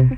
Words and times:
Ahoj 0.00 0.08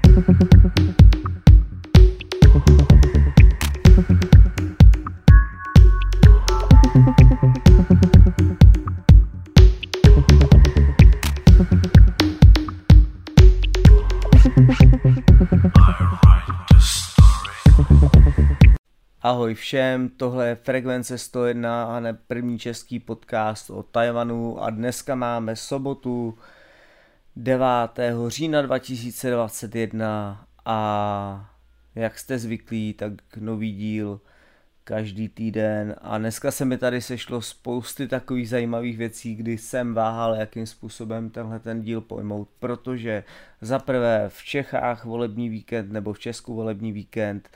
všem, 19.54 20.08
tohle 20.08 20.48
je 20.48 20.54
Frekvence 20.54 21.18
101 21.18 21.84
a 21.84 22.00
ne 22.00 22.14
první 22.26 22.58
český 22.58 23.00
podcast 23.00 23.70
o 23.70 23.82
Tajvanu 23.82 24.62
a 24.62 24.70
dneska 24.70 25.14
máme 25.14 25.56
sobotu 25.56 26.38
9. 27.36 27.66
října 28.28 28.62
2021 28.62 30.46
a 30.64 31.50
jak 31.94 32.18
jste 32.18 32.38
zvyklí, 32.38 32.94
tak 32.94 33.12
nový 33.36 33.72
díl 33.72 34.20
každý 34.84 35.28
týden 35.28 35.96
a 36.00 36.18
dneska 36.18 36.50
se 36.50 36.64
mi 36.64 36.78
tady 36.78 37.00
sešlo 37.00 37.42
spousty 37.42 38.08
takových 38.08 38.48
zajímavých 38.48 38.96
věcí, 38.96 39.34
kdy 39.34 39.58
jsem 39.58 39.94
váhal, 39.94 40.34
jakým 40.34 40.66
způsobem 40.66 41.30
tenhle 41.30 41.60
ten 41.60 41.82
díl 41.82 42.00
pojmout, 42.00 42.48
protože 42.58 43.24
za 43.60 43.78
prvé 43.78 44.24
v 44.28 44.44
Čechách 44.44 45.04
volební 45.04 45.48
víkend 45.48 45.92
nebo 45.92 46.12
v 46.12 46.18
Česku 46.18 46.54
volební 46.54 46.92
víkend, 46.92 47.48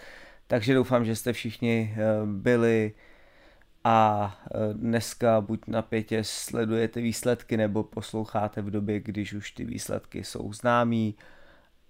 takže 0.46 0.74
doufám, 0.74 1.04
že 1.04 1.16
jste 1.16 1.32
všichni 1.32 1.94
eh, 1.96 2.26
byli 2.26 2.92
a 3.86 4.38
eh, 4.44 4.74
dneska 4.74 5.40
buď 5.40 5.60
na 5.66 5.82
pětě 5.82 6.24
sledujete 6.24 7.00
výsledky 7.00 7.56
nebo 7.56 7.82
posloucháte 7.84 8.62
v 8.62 8.70
době, 8.70 9.00
když 9.00 9.32
už 9.32 9.50
ty 9.50 9.64
výsledky 9.64 10.24
jsou 10.24 10.52
známí 10.52 11.14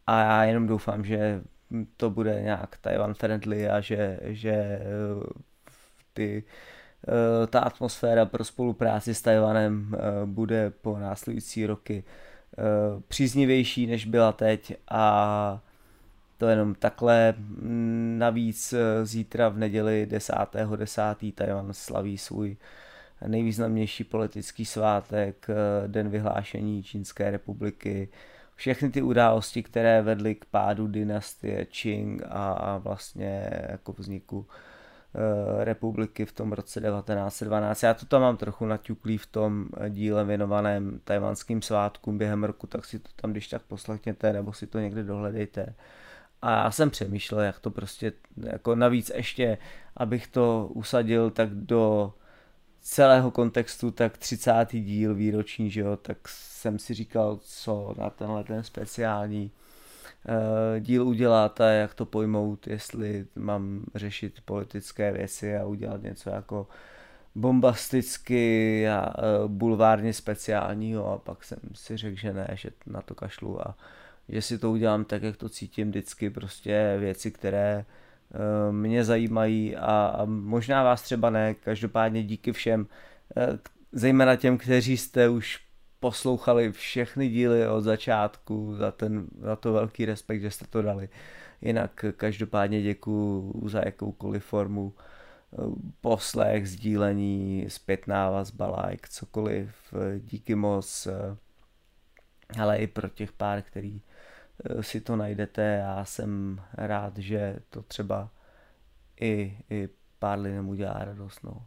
a 0.07 0.21
já 0.21 0.45
jenom 0.45 0.67
doufám, 0.67 1.05
že 1.05 1.43
to 1.97 2.11
bude 2.11 2.43
nějak 2.43 2.77
Taiwan 2.77 3.15
friendly 3.15 3.69
a 3.69 3.81
že, 3.81 4.21
že 4.23 4.51
eh, 4.51 4.81
ty, 6.13 6.45
ta 7.51 7.61
atmosféra 7.61 8.27
pro 8.27 8.45
spolupráci 8.45 9.15
s 9.15 9.23
Tajvanem 9.23 9.97
bude 10.25 10.71
po 10.71 10.99
následující 10.99 11.67
roky 11.67 12.05
příznivější, 13.09 13.87
než 13.87 14.07
byla 14.07 14.33
teď. 14.33 14.77
A 14.91 15.61
to 16.39 16.49
jenom 16.49 16.75
takhle. 16.75 17.35
Navíc 18.19 18.73
eh, 18.73 19.07
zítra 19.07 19.49
v 19.49 19.59
neděli 19.59 20.09
10.10. 20.11 20.77
10. 20.77 21.03
Tajvan 21.35 21.73
slaví 21.73 22.19
svůj 22.19 22.57
nejvýznamnější 23.27 24.05
politický 24.05 24.65
svátek, 24.65 25.47
eh, 25.51 25.89
den 25.89 26.09
vyhlášení 26.09 26.83
Čínské 26.83 27.31
republiky. 27.31 28.09
Všechny 28.55 28.91
ty 28.91 29.03
události, 29.03 29.63
které 29.63 30.03
vedly 30.03 30.35
k 30.35 30.45
pádu 30.45 30.87
dynastie 30.87 31.67
Qing 31.67 32.23
a, 32.29 32.53
a 32.53 32.79
vlastně 32.79 33.51
jako 33.71 33.93
vzniku 33.93 34.47
eh, 35.15 35.65
republiky 35.65 36.25
v 36.25 36.33
tom 36.33 36.53
roce 36.53 36.81
1912. 36.81 37.83
Já 37.83 37.95
to 37.95 38.07
tam 38.07 38.21
mám 38.21 38.37
trochu 38.37 38.67
naťuklý 38.67 39.19
v 39.19 39.27
tom 39.27 39.69
díle 39.89 40.25
věnovaném 40.25 41.01
tajvanským 41.05 41.63
svátkům 41.63 42.19
během 42.19 42.45
roku, 42.45 42.67
tak 42.67 42.85
si 42.85 42.99
to 42.99 43.09
tam 43.17 43.31
když 43.31 43.49
tak 43.49 43.63
poslechněte 43.63 44.33
nebo 44.33 44.53
si 44.53 44.67
to 44.67 44.79
někde 44.79 45.05
dohledejte. 45.05 45.75
A 46.43 46.65
já 46.65 46.71
jsem 46.71 46.91
přemýšlel, 46.91 47.41
jak 47.41 47.61
to 47.61 47.71
prostě, 47.71 48.13
jako 48.37 48.75
navíc 48.75 49.11
ještě, 49.15 49.59
abych 49.97 50.27
to 50.27 50.71
usadil 50.75 51.31
tak 51.31 51.51
do 51.51 52.15
celého 52.81 53.31
kontextu, 53.31 53.91
tak 53.91 54.19
30. 54.19 54.67
díl 54.71 55.15
výroční, 55.15 55.71
že 55.71 55.81
jo, 55.81 55.97
tak 55.97 56.29
jsem 56.29 56.79
si 56.79 56.95
říkal, 56.95 57.39
co 57.43 57.95
na 57.99 58.11
tenhle 58.11 58.45
ten 58.45 58.63
speciální 58.63 59.51
uh, 60.29 60.81
díl 60.81 61.09
udělat 61.09 61.61
a 61.61 61.69
jak 61.69 61.95
to 61.95 62.07
pojmout, 62.07 62.67
jestli 62.67 63.27
mám 63.37 63.85
řešit 63.95 64.41
politické 64.45 65.13
věci 65.13 65.57
a 65.57 65.65
udělat 65.65 66.03
něco 66.03 66.31
jako 66.31 66.67
bombasticky 67.35 68.89
a 68.89 69.15
uh, 69.19 69.51
bulvárně 69.51 70.13
speciálního 70.13 71.13
a 71.13 71.19
pak 71.19 71.45
jsem 71.45 71.59
si 71.75 71.97
řekl, 71.97 72.17
že 72.17 72.33
ne, 72.33 72.49
že 72.53 72.71
na 72.87 73.03
to 73.03 73.15
kašlu 73.15 73.69
a 73.69 73.77
že 74.29 74.43
si 74.43 74.59
to 74.59 74.71
udělám 74.71 75.05
tak, 75.05 75.23
jak 75.23 75.37
to 75.37 75.49
cítím 75.49 75.89
vždycky, 75.89 76.31
prostě 76.31 76.97
věci, 76.99 77.31
které 77.31 77.85
uh, 78.35 78.75
mě 78.75 79.05
zajímají 79.05 79.77
a, 79.77 80.23
možná 80.25 80.83
vás 80.83 81.03
třeba 81.03 81.31
ne, 81.31 81.55
každopádně 81.55 82.23
díky 82.23 82.53
všem, 82.53 82.81
uh, 83.37 83.57
zejména 83.93 84.37
těm, 84.37 84.59
kteří 84.59 84.97
jste 84.97 85.29
už 85.29 85.67
poslouchali 86.01 86.73
všechny 86.73 87.29
díly 87.29 87.69
od 87.69 87.81
začátku, 87.81 88.75
za, 88.75 88.91
ten, 88.91 89.27
za 89.41 89.57
to 89.57 89.73
velký 89.73 90.05
respekt, 90.05 90.41
že 90.41 90.51
jste 90.51 90.67
to 90.67 90.83
dali. 90.83 91.09
Jinak 91.61 92.05
každopádně 92.17 92.83
děkuju 92.83 93.63
za 93.69 93.83
jakoukoliv 93.85 94.45
formu 94.45 94.95
eh, 94.97 95.57
poslech, 96.01 96.69
sdílení, 96.69 97.65
zpětná 97.69 98.31
vazba, 98.31 98.87
like, 98.87 99.09
cokoliv. 99.11 99.95
Díky 100.19 100.55
moc. 100.55 101.09
Ale 102.61 102.79
i 102.79 102.87
pro 102.87 103.09
těch 103.09 103.33
pár, 103.33 103.63
který 103.63 104.01
Eh, 104.01 104.16
si 104.81 105.01
to 105.01 105.17
najdete. 105.17 105.63
Já 105.63 106.05
jsem 106.05 106.61
rád, 106.75 107.19
že 107.19 107.57
to 107.71 107.83
třeba 107.83 108.29
i, 109.21 109.59
i 109.71 109.89
pár 110.19 110.39
lidem 110.39 110.69
udělá 110.69 111.05
radost. 111.05 111.45
No. 111.45 111.67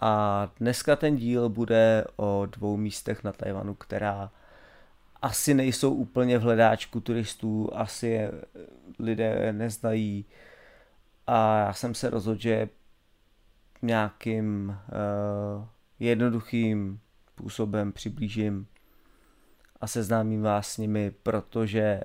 A 0.00 0.50
dneska 0.60 0.96
ten 0.96 1.16
díl 1.16 1.48
bude 1.48 2.04
o 2.16 2.46
dvou 2.46 2.76
místech 2.76 3.24
na 3.24 3.32
Tajvanu, 3.32 3.74
která 3.74 4.30
asi 5.22 5.54
nejsou 5.54 5.94
úplně 5.94 6.38
v 6.38 6.42
hledáčku 6.42 7.00
turistů, 7.00 7.70
asi 7.74 8.06
je 8.06 8.32
lidé 8.98 9.52
neznají. 9.52 10.24
A 11.26 11.58
já 11.58 11.72
jsem 11.72 11.94
se 11.94 12.10
rozhodl, 12.10 12.40
že 12.40 12.68
nějakým 13.82 14.68
uh, 14.68 15.64
jednoduchým 15.98 17.00
způsobem 17.32 17.92
přiblížím 17.92 18.66
a 19.80 19.86
seznámím 19.86 20.42
vás 20.42 20.72
s 20.72 20.78
nimi, 20.78 21.10
protože 21.10 22.00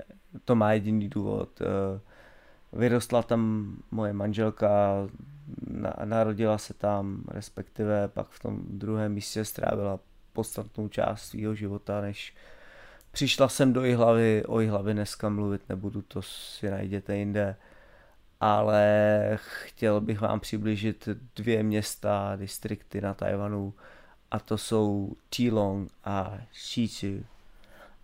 to 0.45 0.55
má 0.55 0.73
jediný 0.73 1.09
důvod. 1.09 1.61
Eh, 1.61 1.99
vyrostla 2.73 3.23
tam 3.23 3.73
moje 3.91 4.13
manželka, 4.13 4.93
narodila 6.05 6.57
se 6.57 6.73
tam, 6.73 7.23
respektive 7.27 8.07
pak 8.07 8.29
v 8.29 8.39
tom 8.39 8.59
druhém 8.67 9.13
místě 9.13 9.45
strávila 9.45 9.99
podstatnou 10.33 10.87
část 10.87 11.21
svého 11.21 11.55
života, 11.55 12.01
než 12.01 12.35
přišla 13.11 13.49
jsem 13.49 13.73
do 13.73 13.81
hlavy, 13.97 14.43
o 14.47 14.69
hlavy 14.69 14.93
dneska 14.93 15.29
mluvit 15.29 15.69
nebudu, 15.69 16.01
to 16.01 16.21
si 16.21 16.69
najděte 16.69 17.15
jinde, 17.17 17.55
ale 18.39 19.39
chtěl 19.63 20.01
bych 20.01 20.21
vám 20.21 20.39
přiblížit 20.39 21.09
dvě 21.35 21.63
města, 21.63 22.35
distrikty 22.35 23.01
na 23.01 23.13
Tajvanu 23.13 23.73
a 24.31 24.39
to 24.39 24.57
jsou 24.57 25.15
Tilong 25.29 25.91
a 26.03 26.37
Shichu 26.53 27.32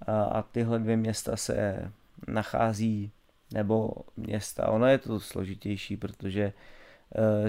a 0.08 0.42
tyhle 0.42 0.80
dvě 0.80 0.98
města 0.98 1.38
se 1.38 1.92
nachází, 2.28 3.12
nebo 3.54 3.92
města, 4.18 4.68
ono 4.68 4.88
je 4.88 4.98
to 4.98 5.20
složitější, 5.20 5.98
protože 5.98 6.54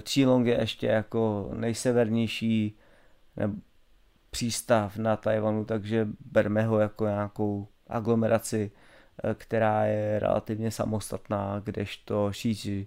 Chilong 0.08 0.46
eh, 0.46 0.50
je 0.50 0.60
ještě 0.60 0.86
jako 0.86 1.50
nejsevernější 1.54 2.78
přístav 4.30 4.96
na 4.96 5.16
Tajvanu, 5.16 5.64
takže 5.64 6.08
berme 6.20 6.62
ho 6.62 6.78
jako 6.78 7.06
nějakou 7.06 7.68
aglomeraci, 7.86 8.70
eh, 9.24 9.34
která 9.34 9.84
je 9.84 10.18
relativně 10.18 10.70
samostatná, 10.70 11.60
kdežto 11.64 12.32
Shiji 12.32 12.86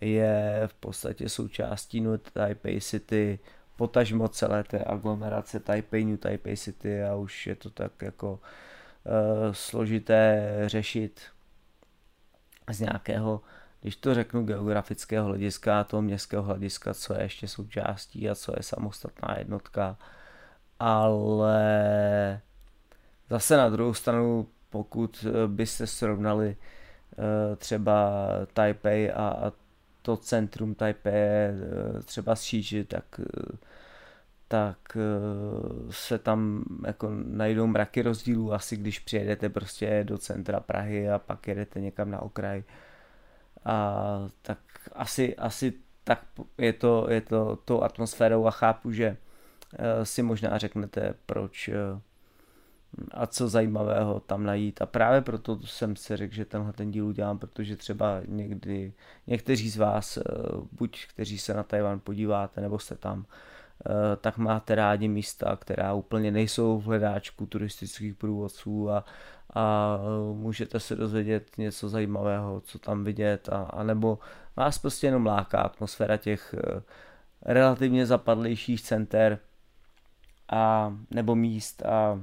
je 0.00 0.62
v 0.66 0.74
podstatě 0.74 1.28
součástí 1.28 2.00
New 2.00 2.18
Taipei 2.32 2.80
City, 2.80 3.38
potažmo 3.76 4.28
celé 4.28 4.64
té 4.64 4.84
aglomerace 4.84 5.60
Taipei, 5.60 6.04
New 6.04 6.18
Taipei 6.18 6.56
City 6.56 7.02
a 7.02 7.14
už 7.14 7.46
je 7.46 7.54
to 7.54 7.70
tak 7.70 8.02
jako 8.02 8.40
Eh, 8.40 8.67
složité 9.52 10.52
řešit 10.66 11.20
z 12.70 12.80
nějakého, 12.80 13.40
když 13.80 13.96
to 13.96 14.14
řeknu, 14.14 14.44
geografického 14.44 15.26
hlediska, 15.26 15.84
toho 15.84 16.02
městského 16.02 16.42
hlediska, 16.42 16.94
co 16.94 17.14
je 17.14 17.22
ještě 17.22 17.48
součástí 17.48 18.30
a 18.30 18.34
co 18.34 18.52
je 18.56 18.62
samostatná 18.62 19.38
jednotka. 19.38 19.96
Ale 20.80 22.40
zase 23.30 23.56
na 23.56 23.68
druhou 23.68 23.94
stranu, 23.94 24.48
pokud 24.70 25.26
eh, 25.28 25.48
byste 25.48 25.86
srovnali 25.86 26.56
eh, 26.56 27.56
třeba 27.56 28.12
Taipei 28.52 29.10
a, 29.10 29.52
to 30.02 30.16
centrum 30.16 30.74
Taipei 30.74 31.18
třeba 32.04 32.36
s 32.36 32.42
Šíži, 32.42 32.84
tak 32.84 33.20
tak 34.48 34.96
eh, 34.96 35.92
se 35.92 36.18
tam 36.18 36.64
jako 36.86 37.10
najdou 37.24 37.66
mraky 37.66 38.02
rozdílů, 38.02 38.52
asi 38.52 38.76
když 38.76 38.98
přijedete 38.98 39.48
prostě 39.48 40.04
do 40.04 40.18
centra 40.18 40.60
Prahy 40.60 41.10
a 41.10 41.18
pak 41.18 41.48
jedete 41.48 41.80
někam 41.80 42.10
na 42.10 42.22
okraj. 42.22 42.62
A 43.64 44.04
tak 44.42 44.58
asi, 44.92 45.36
asi 45.36 45.72
tak 46.04 46.24
je 46.58 46.72
to, 46.72 47.06
je 47.10 47.20
to 47.20 47.56
tou 47.56 47.82
atmosférou 47.82 48.46
a 48.46 48.50
chápu, 48.50 48.92
že 48.92 49.16
eh, 49.78 50.04
si 50.04 50.22
možná 50.22 50.58
řeknete, 50.58 51.14
proč, 51.26 51.68
eh, 51.68 52.00
a 53.10 53.26
co 53.26 53.48
zajímavého 53.48 54.20
tam 54.20 54.44
najít. 54.44 54.82
A 54.82 54.86
právě 54.86 55.20
proto 55.20 55.60
jsem 55.60 55.96
si 55.96 56.16
řekl, 56.16 56.34
že 56.34 56.44
tenhle 56.44 56.72
ten 56.72 56.90
díl 56.90 57.06
udělám, 57.06 57.38
protože 57.38 57.76
třeba 57.76 58.20
někdy 58.26 58.92
někteří 59.26 59.70
z 59.70 59.76
vás, 59.76 60.18
buď 60.72 61.06
kteří 61.06 61.38
se 61.38 61.54
na 61.54 61.62
Tajvan 61.62 62.00
podíváte, 62.00 62.60
nebo 62.60 62.78
jste 62.78 62.94
tam, 62.94 63.26
tak 64.16 64.38
máte 64.38 64.74
rádi 64.74 65.08
místa, 65.08 65.56
která 65.56 65.92
úplně 65.92 66.30
nejsou 66.30 66.78
v 66.78 66.84
hledáčku 66.84 67.46
turistických 67.46 68.14
průvodců 68.14 68.90
a, 68.90 69.04
a 69.54 69.98
eh, 69.98 70.34
můžete 70.34 70.80
se 70.80 70.96
dozvědět 70.96 71.58
něco 71.58 71.88
zajímavého, 71.88 72.60
co 72.60 72.78
tam 72.78 73.04
vidět, 73.04 73.48
a, 73.48 73.62
a 73.62 73.82
nebo 73.82 74.18
vás 74.56 74.78
prostě 74.78 75.06
jenom 75.06 75.26
láká 75.26 75.60
atmosféra 75.60 76.16
těch 76.16 76.54
relativně 77.42 78.06
zapadlejších 78.06 78.82
center 78.82 79.38
a 80.52 80.92
nebo 81.10 81.34
míst 81.34 81.82
a 81.86 82.20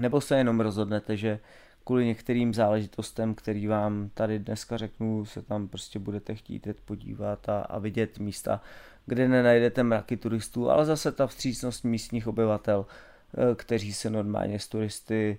nebo 0.00 0.20
se 0.20 0.36
jenom 0.36 0.60
rozhodnete, 0.60 1.16
že 1.16 1.38
kvůli 1.84 2.06
některým 2.06 2.54
záležitostem, 2.54 3.34
který 3.34 3.66
vám 3.66 4.10
tady 4.14 4.38
dneska 4.38 4.76
řeknu, 4.76 5.24
se 5.24 5.42
tam 5.42 5.68
prostě 5.68 5.98
budete 5.98 6.34
chtít 6.34 6.66
jít 6.66 6.80
podívat 6.84 7.48
a, 7.48 7.60
a 7.60 7.78
vidět 7.78 8.18
místa, 8.18 8.60
kde 9.06 9.28
nenajdete 9.28 9.82
mraky 9.82 10.16
turistů, 10.16 10.70
ale 10.70 10.84
zase 10.84 11.12
ta 11.12 11.26
vstřícnost 11.26 11.84
místních 11.84 12.28
obyvatel, 12.28 12.86
eh, 12.86 13.54
kteří 13.54 13.92
se 13.92 14.10
normálně 14.10 14.58
s 14.58 14.68
turisty 14.68 15.38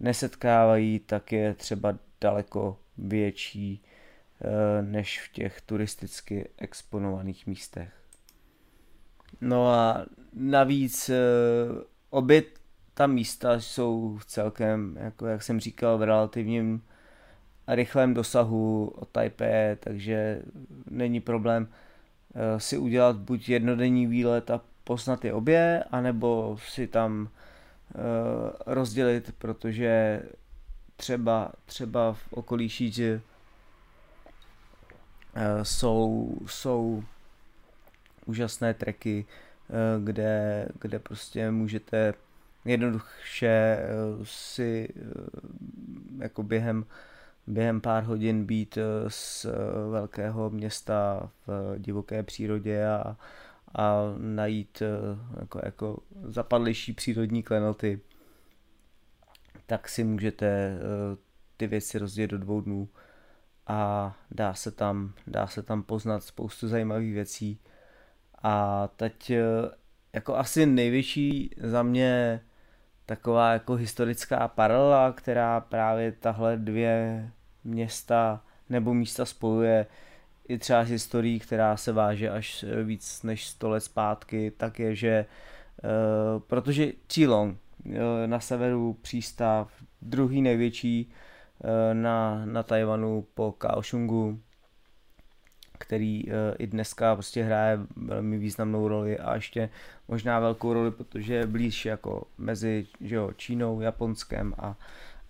nesetkávají, 0.00 0.98
tak 0.98 1.32
je 1.32 1.54
třeba 1.54 1.98
daleko 2.20 2.78
větší 2.98 3.82
eh, 4.40 4.82
než 4.82 5.20
v 5.20 5.32
těch 5.32 5.60
turisticky 5.60 6.48
exponovaných 6.58 7.46
místech. 7.46 7.92
No 9.40 9.68
a 9.68 10.06
navíc 10.32 11.08
eh, 11.08 11.14
obě 12.10 12.42
ta 12.94 13.06
místa 13.06 13.60
jsou 13.60 14.18
celkem, 14.26 14.98
jako 15.00 15.26
jak 15.26 15.42
jsem 15.42 15.60
říkal, 15.60 15.98
v 15.98 16.02
relativním 16.02 16.82
rychlém 17.68 18.14
dosahu 18.14 18.92
od 18.96 19.08
Taipei, 19.08 19.76
takže 19.76 20.42
není 20.90 21.20
problém 21.20 21.68
si 22.58 22.78
udělat 22.78 23.16
buď 23.16 23.48
jednodenní 23.48 24.06
výlet 24.06 24.50
a 24.50 24.60
posnat 24.84 25.24
je 25.24 25.32
obě, 25.32 25.84
anebo 25.90 26.58
si 26.68 26.86
tam 26.86 27.28
eh, 27.28 27.94
rozdělit, 28.66 29.34
protože 29.38 30.22
třeba, 30.96 31.52
třeba 31.66 32.12
v 32.12 32.32
okolí 32.32 32.68
Šíži 32.68 33.20
jsou, 35.62 36.36
jsou 36.46 37.04
úžasné 38.26 38.74
treky, 38.74 39.24
eh, 39.70 39.74
kde, 40.04 40.68
kde 40.80 40.98
prostě 40.98 41.50
můžete 41.50 42.14
jednoduše 42.64 43.46
eh, 43.46 43.86
si 44.22 44.88
eh, 44.96 45.02
jako 46.18 46.42
během, 46.42 46.84
během 47.46 47.80
pár 47.80 48.04
hodin 48.04 48.44
být 48.44 48.78
z 49.08 49.46
velkého 49.90 50.50
města 50.50 51.30
v 51.46 51.78
divoké 51.78 52.22
přírodě 52.22 52.86
a, 52.86 53.16
a 53.74 54.14
najít 54.18 54.82
jako, 55.40 55.60
jako 55.64 55.98
zapadlejší 56.22 56.92
přírodní 56.92 57.42
klenoty, 57.42 58.00
tak 59.66 59.88
si 59.88 60.04
můžete 60.04 60.78
ty 61.56 61.66
věci 61.66 61.98
rozdělit 61.98 62.30
do 62.30 62.38
dvou 62.38 62.60
dnů 62.60 62.88
a 63.66 64.12
dá 64.30 64.54
se 64.54 64.70
tam, 64.70 65.12
dá 65.26 65.46
se 65.46 65.62
tam 65.62 65.82
poznat 65.82 66.24
spoustu 66.24 66.68
zajímavých 66.68 67.14
věcí. 67.14 67.58
A 68.42 68.88
teď 68.96 69.30
eh, 69.30 69.42
jako 70.12 70.36
asi 70.36 70.66
největší 70.66 71.50
za 71.62 71.82
mě 71.82 72.40
taková 73.06 73.52
jako 73.52 73.74
historická 73.74 74.48
paralela, 74.48 75.12
která 75.12 75.60
právě 75.60 76.12
tahle 76.12 76.56
dvě 76.56 77.30
města 77.64 78.40
nebo 78.68 78.94
místa 78.94 79.24
spojuje 79.24 79.86
i 80.48 80.58
třeba 80.58 80.84
s 80.84 80.88
historií, 80.88 81.40
která 81.40 81.76
se 81.76 81.92
váže 81.92 82.30
až 82.30 82.64
víc 82.84 83.22
než 83.22 83.46
100 83.48 83.68
let 83.68 83.80
zpátky, 83.80 84.52
tak 84.56 84.78
je, 84.78 84.94
že 84.94 85.26
uh, 85.84 86.40
protože 86.40 86.92
Chilong 87.12 87.58
uh, 87.84 87.92
na 88.26 88.40
severu 88.40 88.98
přístav, 89.02 89.72
druhý 90.02 90.42
největší 90.42 91.12
na, 91.92 92.46
na 92.46 92.62
Tajvanu 92.62 93.26
po 93.34 93.52
Kaohsiungu, 93.52 94.40
který 95.78 96.24
uh, 96.24 96.32
i 96.58 96.66
dneska 96.66 97.14
prostě 97.14 97.42
hraje 97.42 97.78
velmi 97.96 98.38
významnou 98.38 98.88
roli 98.88 99.18
a 99.18 99.34
ještě 99.34 99.70
možná 100.08 100.40
velkou 100.40 100.72
roli, 100.72 100.90
protože 100.90 101.34
je 101.34 101.46
blíž 101.46 101.86
jako 101.86 102.26
mezi 102.38 102.86
že 103.00 103.14
jo, 103.14 103.32
Čínou, 103.36 103.80
Japonskem 103.80 104.54
a, 104.58 104.76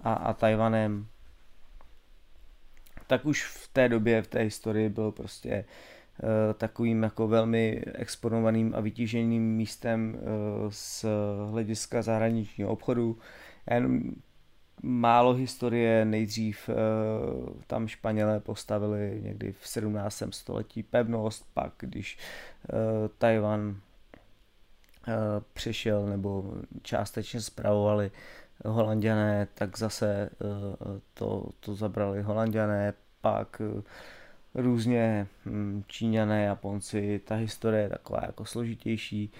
a, 0.01 0.13
a 0.13 0.33
Tajvanem. 0.33 1.07
Tak 3.07 3.27
už 3.27 3.45
v 3.45 3.69
té 3.73 3.89
době, 3.89 4.23
v 4.23 4.27
té 4.27 4.41
historii 4.41 4.89
byl 4.89 5.13
prostě 5.13 5.65
uh, 6.23 6.29
takovým 6.55 7.03
jako 7.03 7.29
velmi 7.29 7.83
exponovaným 7.95 8.75
a 8.77 8.81
vytíženým 8.81 9.43
místem 9.43 10.15
uh, 10.15 10.71
z 10.71 11.05
hlediska 11.51 12.03
zahraničního 12.03 12.71
obchodu. 12.71 13.19
Já 13.67 13.75
jenom 13.75 14.01
málo 14.85 15.35
historie, 15.35 16.05
nejdřív 16.05 16.69
uh, 16.69 16.75
tam 17.67 17.89
Španělé 17.89 18.41
postavili 18.41 19.21
někdy 19.23 19.53
v 19.53 19.69
17. 19.69 20.23
století 20.31 20.83
pevnost, 20.83 21.47
pak 21.55 21.73
když 21.79 22.19
uh, 22.73 22.79
Tajvan 23.19 23.61
uh, 23.69 23.77
přišel 25.53 26.07
nebo 26.07 26.55
částečně 26.83 27.41
zpravovali 27.41 28.11
holanděné, 28.65 29.49
tak 29.55 29.79
zase 29.79 30.31
to, 31.15 31.47
to 31.61 31.75
zabrali 31.75 32.23
holanděné, 32.23 32.93
pak 33.21 33.63
různě 34.55 35.27
um, 35.47 35.85
Číňané, 35.87 36.45
Japonci, 36.45 37.21
ta 37.25 37.35
historie 37.35 37.83
je 37.83 37.89
taková 37.89 38.21
jako 38.23 38.45
složitější, 38.45 39.33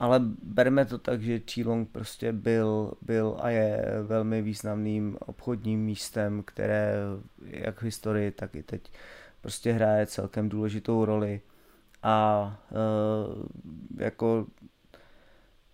ale 0.00 0.20
berme 0.42 0.84
to 0.84 0.98
tak, 0.98 1.22
že 1.22 1.40
Čílong 1.40 1.88
prostě 1.88 2.32
byl, 2.32 2.92
byl 3.02 3.36
a 3.40 3.50
je 3.50 3.84
velmi 4.02 4.42
významným 4.42 5.16
obchodním 5.20 5.80
místem, 5.80 6.42
které 6.46 6.94
jak 7.42 7.80
v 7.80 7.82
historii, 7.82 8.30
tak 8.30 8.54
i 8.54 8.62
teď 8.62 8.92
prostě 9.40 9.72
hraje 9.72 10.06
celkem 10.06 10.48
důležitou 10.48 11.04
roli. 11.04 11.40
A 12.02 12.58
e, 12.70 14.04
jako 14.04 14.46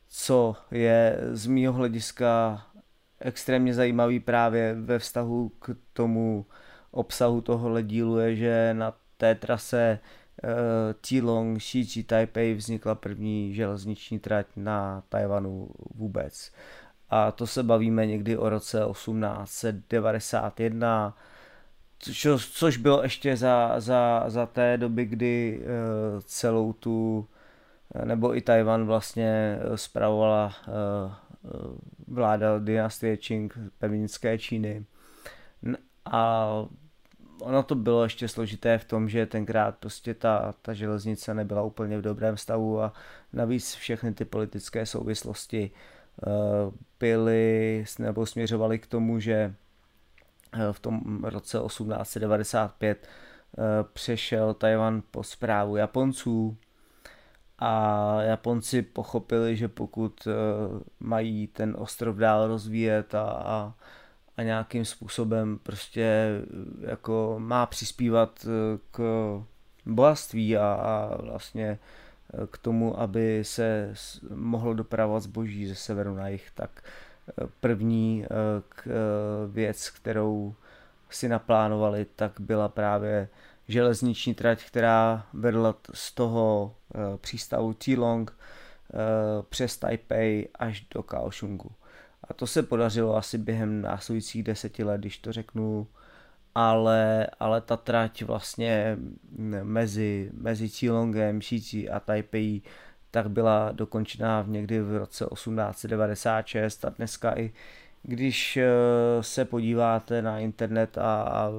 co 0.08 0.56
je 0.70 1.19
z 1.31 1.46
mýho 1.46 1.73
hlediska 1.73 2.62
extrémně 3.20 3.75
zajímavý 3.75 4.20
právě 4.20 4.75
ve 4.75 4.99
vztahu 4.99 5.49
k 5.49 5.76
tomu 5.93 6.46
obsahu 6.90 7.40
tohohle 7.40 7.82
dílu 7.82 8.19
je, 8.19 8.37
že 8.37 8.75
na 8.75 8.95
té 9.16 9.35
trase 9.35 9.99
Tilong, 11.00 11.61
Shichi, 11.61 12.02
Taipei 12.02 12.55
vznikla 12.55 12.95
první 12.95 13.55
železniční 13.55 14.19
trať 14.19 14.47
na 14.57 15.02
Tajvanu 15.09 15.69
vůbec. 15.95 16.52
A 17.11 17.33
to 17.33 17.47
se 17.47 17.62
bavíme 17.62 18.07
někdy 18.07 18.37
o 18.37 18.49
roce 18.49 18.85
1891, 18.93 21.16
což, 21.99 22.26
což 22.52 22.76
bylo 22.76 23.02
ještě 23.02 23.37
za, 23.37 23.81
za, 23.81 24.25
za 24.26 24.47
té 24.47 24.76
doby, 24.76 25.05
kdy 25.05 25.61
uh, 25.61 25.66
celou 26.21 26.73
tu, 26.73 27.28
nebo 28.05 28.37
i 28.37 28.40
Tajvan 28.40 28.87
vlastně 28.87 29.59
spravovala 29.75 30.47
uh, 30.47 30.52
vláda 32.09 32.59
dynastie 32.59 33.16
Qing 33.16 33.59
pevninské 33.78 34.38
Číny. 34.38 34.85
A 36.05 36.49
ono 37.40 37.62
to 37.62 37.75
bylo 37.75 38.02
ještě 38.02 38.28
složité 38.28 38.78
v 38.78 38.85
tom, 38.85 39.09
že 39.09 39.26
tenkrát 39.26 39.76
prostě 39.76 40.14
ta, 40.14 40.55
ta 40.62 40.75
železnice 40.75 41.35
nebyla 41.35 41.62
úplně 41.62 41.99
v 41.99 42.02
dobrém 42.02 42.37
stavu 42.37 42.81
a 42.83 42.93
navíc 43.33 43.75
všechny 43.75 44.14
ty 44.14 44.25
politické 44.25 44.87
souvislosti 44.87 45.71
byly 47.00 47.85
nebo 47.99 48.26
směřovaly 48.26 48.78
k 48.78 48.87
tomu, 48.87 49.21
že 49.21 49.55
uh, 50.55 50.73
v 50.73 50.81
tom 50.81 51.25
roce 51.25 51.59
1895 51.66 53.09
uh, 53.59 53.64
eh, 53.64 53.85
přešel 53.93 54.55
Tajvan 54.55 55.02
po 55.11 55.23
zprávu 55.23 55.76
Japonců 55.76 56.57
a 57.59 58.23
Japonci 58.23 58.83
pochopili, 58.83 59.57
že 59.57 59.69
pokud 59.69 60.28
mají 61.00 61.47
ten 61.47 61.76
ostrov 61.78 62.16
dál 62.16 62.49
rozvíjet 62.49 63.14
a, 63.14 63.23
a 63.23 63.75
a 64.37 64.43
nějakým 64.43 64.85
způsobem 64.85 65.59
prostě 65.62 66.28
jako 66.81 67.35
má 67.38 67.66
přispívat 67.66 68.47
eh, 68.47 68.78
k 68.90 69.00
bohatství 69.87 70.57
a, 70.57 70.73
a 70.73 71.23
vlastně 71.23 71.78
eh, 72.35 72.47
k 72.47 72.59
tomu, 72.59 73.00
aby 73.00 73.45
se 73.45 73.95
mohlo 74.35 74.75
dopravovat 74.75 75.23
zboží 75.23 75.66
ze 75.66 75.75
severu 75.75 76.14
na 76.14 76.28
jih, 76.28 76.50
tak 76.55 76.71
eh, 76.83 77.47
první 77.61 78.26
k 78.69 78.88
věc, 79.50 79.90
kterou 79.90 80.55
si 81.11 81.28
naplánovali, 81.28 82.07
tak 82.16 82.33
byla 82.40 82.69
právě 82.69 83.28
železniční 83.69 84.35
trať, 84.35 84.64
která 84.66 85.26
vedla 85.33 85.75
z 85.95 86.12
toho 86.12 86.75
přístavu 87.21 87.73
Tilong 87.73 88.38
přes 89.49 89.76
Taipei 89.76 90.49
až 90.59 90.87
do 90.95 91.02
Kaohsiungu 91.02 91.71
A 92.28 92.35
to 92.35 92.47
se 92.47 92.62
podařilo 92.62 93.16
asi 93.16 93.38
během 93.38 93.83
následujících 93.83 94.42
deseti 94.42 94.85
let, 94.85 94.99
když 94.99 95.18
to 95.18 95.33
řeknu, 95.33 95.87
ale, 96.54 97.26
ale 97.40 97.61
ta 97.61 97.76
trať 97.76 98.23
vlastně 98.23 98.99
mezi, 99.62 100.30
mezi 100.35 100.68
Qilongem, 100.68 101.42
Shichi 101.42 101.90
a 101.90 102.00
Taipei 102.00 102.62
tak 103.11 103.30
byla 103.30 103.73
dokončená 103.73 104.42
v 104.42 104.49
někdy 104.49 104.80
v 104.80 104.97
roce 104.97 105.26
1896 105.33 106.85
a 106.85 106.88
dneska 106.88 107.38
i 107.38 107.52
když 108.02 108.56
eh, 108.56 108.66
se 109.21 109.45
podíváte 109.45 110.23
na 110.23 110.38
internet 110.38 110.99
a, 110.99 111.23
a 111.23 111.50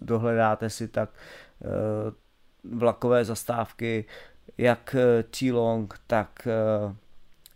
dohledáte 0.00 0.70
si 0.70 0.88
tak 0.88 1.10
eh, 1.10 1.66
vlakové 2.76 3.24
zastávky, 3.24 4.04
jak 4.58 4.96
Qilong, 5.30 6.00
tak 6.06 6.48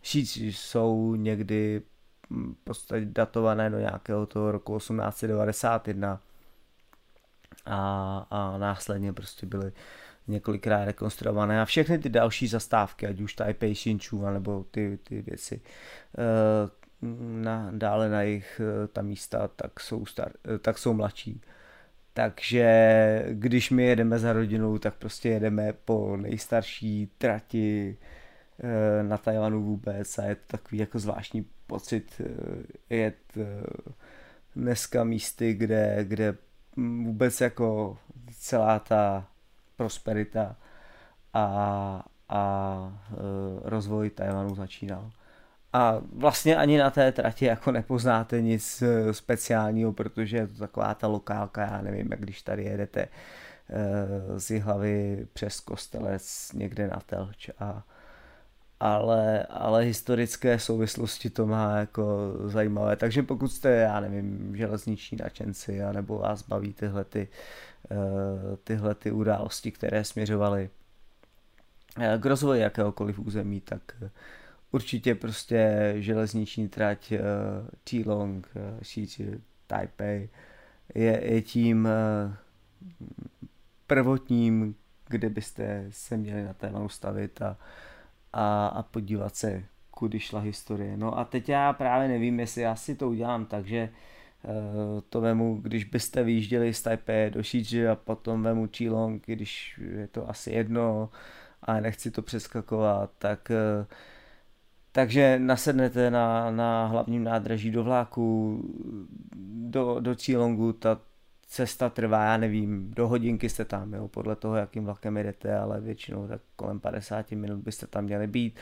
Shichi 0.05 0.53
jsou 0.53 1.15
někdy 1.15 1.83
podstatě 2.65 3.05
datované 3.05 3.71
do 3.71 3.79
nějakého 3.79 4.27
toho 4.27 4.53
roku 4.53 4.79
1891 4.79 6.21
a, 7.67 8.27
a 8.31 8.59
následně 8.59 9.13
prostě 9.13 9.47
byly 9.47 9.73
několikrát 10.29 10.85
rekonstruované 10.85 11.63
a 11.63 11.65
všechny 11.65 11.99
ty 11.99 12.09
další 12.09 12.49
zastávky, 12.49 13.07
ať 13.07 13.21
už 13.21 13.35
Taipei 13.35 13.75
Shinchu, 13.75 14.31
nebo 14.31 14.65
ty, 14.71 14.99
ty 15.03 15.23
věci 15.23 15.61
eh, 16.19 16.71
na, 17.43 17.71
dále 17.73 18.09
na 18.09 18.23
jich 18.23 18.61
eh, 18.61 18.87
ta 18.87 19.03
místa, 19.03 19.49
tak 19.49 19.81
jsou, 19.81 20.07
star, 20.07 20.33
eh, 20.55 20.59
tak 20.59 20.79
jsou 20.79 20.93
mladší. 20.93 21.41
Takže 22.13 23.25
když 23.31 23.71
my 23.71 23.85
jedeme 23.85 24.19
za 24.19 24.33
rodinou, 24.33 24.79
tak 24.79 24.95
prostě 24.95 25.29
jedeme 25.29 25.73
po 25.73 26.17
nejstarší 26.17 27.11
trati 27.19 27.97
na 29.03 29.19
Tajvanu 29.19 29.63
vůbec 29.63 30.19
a 30.19 30.25
je 30.25 30.35
to 30.35 30.43
takový 30.47 30.79
jako 30.79 30.99
zvláštní 30.99 31.47
pocit 31.67 32.21
jet 32.91 33.17
dneska 34.57 35.05
místy, 35.05 35.55
kde, 35.55 35.99
kde 36.03 36.35
vůbec 36.77 37.41
jako 37.41 37.99
celá 38.39 38.79
ta 38.79 39.27
prosperita 39.77 40.57
a, 41.35 42.05
a 42.29 43.01
e, 43.11 43.17
rozvoj 43.63 44.11
Tajvanu 44.11 44.55
začínal. 44.55 45.11
A 45.73 46.01
vlastně 46.13 46.57
ani 46.57 46.79
na 46.79 46.91
té 46.91 47.13
trati 47.13 47.45
jako 47.45 47.73
nepoznáte 47.73 48.43
nic 48.43 48.83
speciálního, 49.13 49.93
protože 49.93 50.37
je 50.37 50.47
to 50.47 50.59
taková 50.59 50.95
ta 50.95 51.07
lokálka, 51.07 51.63
já 51.63 51.83
nevím, 51.83 52.09
jak 52.11 52.21
když 52.21 52.43
tady 52.43 52.65
jedete 52.65 53.09
z 54.37 54.61
hlavy 54.61 55.27
přes 55.33 55.61
kostelec 55.61 56.53
někde 56.55 56.89
na 56.89 57.01
Telč 57.07 57.51
a 57.59 57.83
ale, 58.81 59.47
ale 59.47 59.85
historické 59.85 60.59
souvislosti 60.59 61.31
to 61.31 61.47
má 61.47 61.77
jako 61.77 62.35
zajímavé. 62.45 62.97
Takže 62.97 63.23
pokud 63.23 63.49
jste, 63.49 63.71
já 63.71 64.01
nevím, 64.01 64.57
železniční 64.57 65.19
nadšenci, 65.21 65.81
nebo 65.93 66.19
vás 66.19 66.43
baví 66.43 66.73
tyhle, 66.73 67.05
ty, 67.05 67.29
eh, 67.91 67.97
tyhle 68.65 68.95
ty 68.95 69.11
události, 69.11 69.73
které 69.73 70.05
směřovaly 70.05 70.71
eh, 72.01 72.19
k 72.19 72.27
rozvoji 72.27 72.61
jakéhokoliv 72.61 73.19
území, 73.19 73.61
tak 73.61 73.83
eh, 74.03 74.11
určitě 74.73 75.15
prostě 75.15 75.95
železniční 75.99 76.69
trať 76.69 77.13
T-Long, 77.85 78.49
Shichi, 78.83 79.41
Taipei 79.67 80.29
je, 80.95 81.33
je 81.33 81.43
tím 81.43 81.89
prvotním, 83.87 84.75
kde 85.09 85.31
byste 85.31 85.87
se 85.91 86.17
měli 86.17 86.45
na 86.45 86.53
témanu 86.53 86.89
stavit 86.89 87.43
a 87.43 87.57
a, 88.33 88.67
a 88.67 88.83
podívat 88.83 89.37
se, 89.37 89.65
kudy 89.91 90.21
šla 90.21 90.41
historie. 90.41 90.97
No 90.97 91.19
a 91.19 91.25
teď 91.25 91.49
já 91.49 91.73
právě 91.73 92.09
nevím, 92.09 92.41
jestli 92.41 92.63
já 92.63 92.77
si 92.77 92.95
to 92.95 93.09
udělám 93.09 93.47
takže 93.47 93.89
uh, 94.43 95.01
to 95.09 95.21
vemu, 95.21 95.59
když 95.63 95.85
byste 95.85 96.23
vyjížděli 96.23 96.75
z 96.75 96.83
Taipei 96.83 97.31
do 97.31 97.43
Shiji 97.43 97.89
a 97.89 97.97
potom 97.97 98.43
vemu 98.43 98.69
Qilong, 98.69 99.27
když 99.27 99.81
je 99.97 100.07
to 100.07 100.31
asi 100.31 100.51
jedno 100.51 101.11
a 101.63 101.81
nechci 101.81 102.11
to 102.11 102.23
přeskakovat, 102.23 103.11
tak 103.19 103.51
uh, 103.81 103.87
takže 104.93 105.39
nasednete 105.39 106.11
na, 106.11 106.51
na 106.51 106.87
hlavním 106.87 107.25
nádraží 107.25 107.71
do 107.71 107.85
vláku, 107.85 108.61
do, 109.69 110.01
do 110.01 110.15
Qilongu, 110.15 110.73
ta 110.73 111.01
cesta 111.49 111.91
trvá, 111.91 112.25
já 112.25 112.37
nevím, 112.37 112.91
do 112.91 113.09
hodinky 113.09 113.49
jste 113.49 113.65
tam, 113.65 113.95
jo, 113.95 114.09
podle 114.09 114.37
toho, 114.37 114.57
jakým 114.57 114.85
vlakem 114.85 115.17
jedete, 115.17 115.59
ale 115.59 115.81
většinou 115.81 116.29
tak 116.29 116.41
kolem 116.57 116.81
50 116.81 117.31
minut 117.31 117.59
byste 117.59 117.87
tam 117.87 118.05
měli 118.05 118.27
být. 118.27 118.59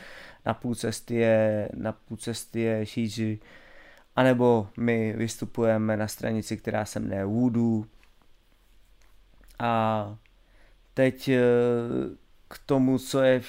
Na 0.46 0.54
půl 0.54 0.74
cesty 0.74 1.14
je, 1.14 1.68
na 1.74 1.92
půl 1.92 2.16
cesty 2.16 2.60
je 2.60 2.86
Shiji, 2.86 3.40
anebo 4.16 4.68
my 4.76 5.12
vystupujeme 5.16 5.96
na 5.96 6.08
stranici, 6.08 6.56
která 6.56 6.84
se 6.84 7.00
jmenuje 7.00 7.24
Wudu. 7.24 7.86
A 9.58 10.16
teď 10.94 11.28
eh, 11.28 11.42
k 12.48 12.58
tomu, 12.66 12.98
co 12.98 13.20
je 13.20 13.40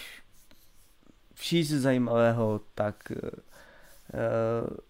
v 1.34 1.54
zajímavého, 1.64 2.62
tak 2.76 3.12
eh, 3.12 4.87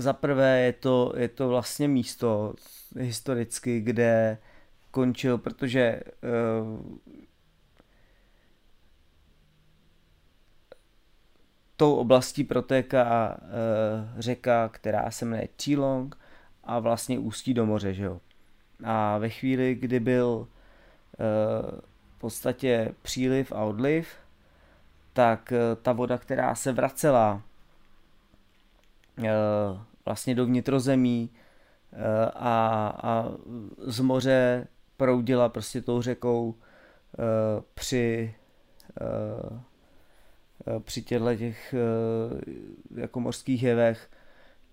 za 0.00 0.12
prvé 0.12 0.60
je 0.60 0.72
to, 0.72 1.12
je 1.16 1.28
to 1.28 1.48
vlastně 1.48 1.88
místo 1.88 2.54
historicky, 2.96 3.80
kde 3.80 4.38
končil, 4.90 5.38
protože 5.38 6.00
uh, 6.22 6.98
tou 11.76 11.94
oblastí 11.94 12.44
protéká 12.44 13.36
uh, 13.42 14.20
řeka, 14.20 14.68
která 14.68 15.10
se 15.10 15.24
jmenuje 15.24 15.48
Chilong 15.62 16.18
a 16.64 16.78
vlastně 16.78 17.18
ústí 17.18 17.54
do 17.54 17.66
moře, 17.66 17.94
že 17.94 18.04
jo. 18.04 18.20
A 18.84 19.18
ve 19.18 19.28
chvíli, 19.28 19.74
kdy 19.74 20.00
byl 20.00 20.28
uh, 20.28 20.46
v 22.16 22.18
podstatě 22.18 22.94
příliv 23.02 23.52
a 23.52 23.62
odliv, 23.62 24.08
tak 25.12 25.52
uh, 25.52 25.82
ta 25.82 25.92
voda, 25.92 26.18
která 26.18 26.54
se 26.54 26.72
vracela 26.72 27.42
uh, 29.18 29.24
vlastně 30.04 30.34
do 30.34 30.46
vnitrozemí 30.46 31.30
eh, 31.92 32.30
a, 32.34 32.92
a 33.02 33.28
z 33.78 34.00
moře 34.00 34.66
proudila 34.96 35.48
prostě 35.48 35.82
tou 35.82 36.02
řekou 36.02 36.54
eh, 36.54 37.62
při 37.74 38.34
eh, 39.00 39.70
při 40.84 41.02
těchto 41.02 41.36
těch 41.36 41.74
jako 42.94 43.20
mořských 43.20 43.62
jevech, 43.62 44.10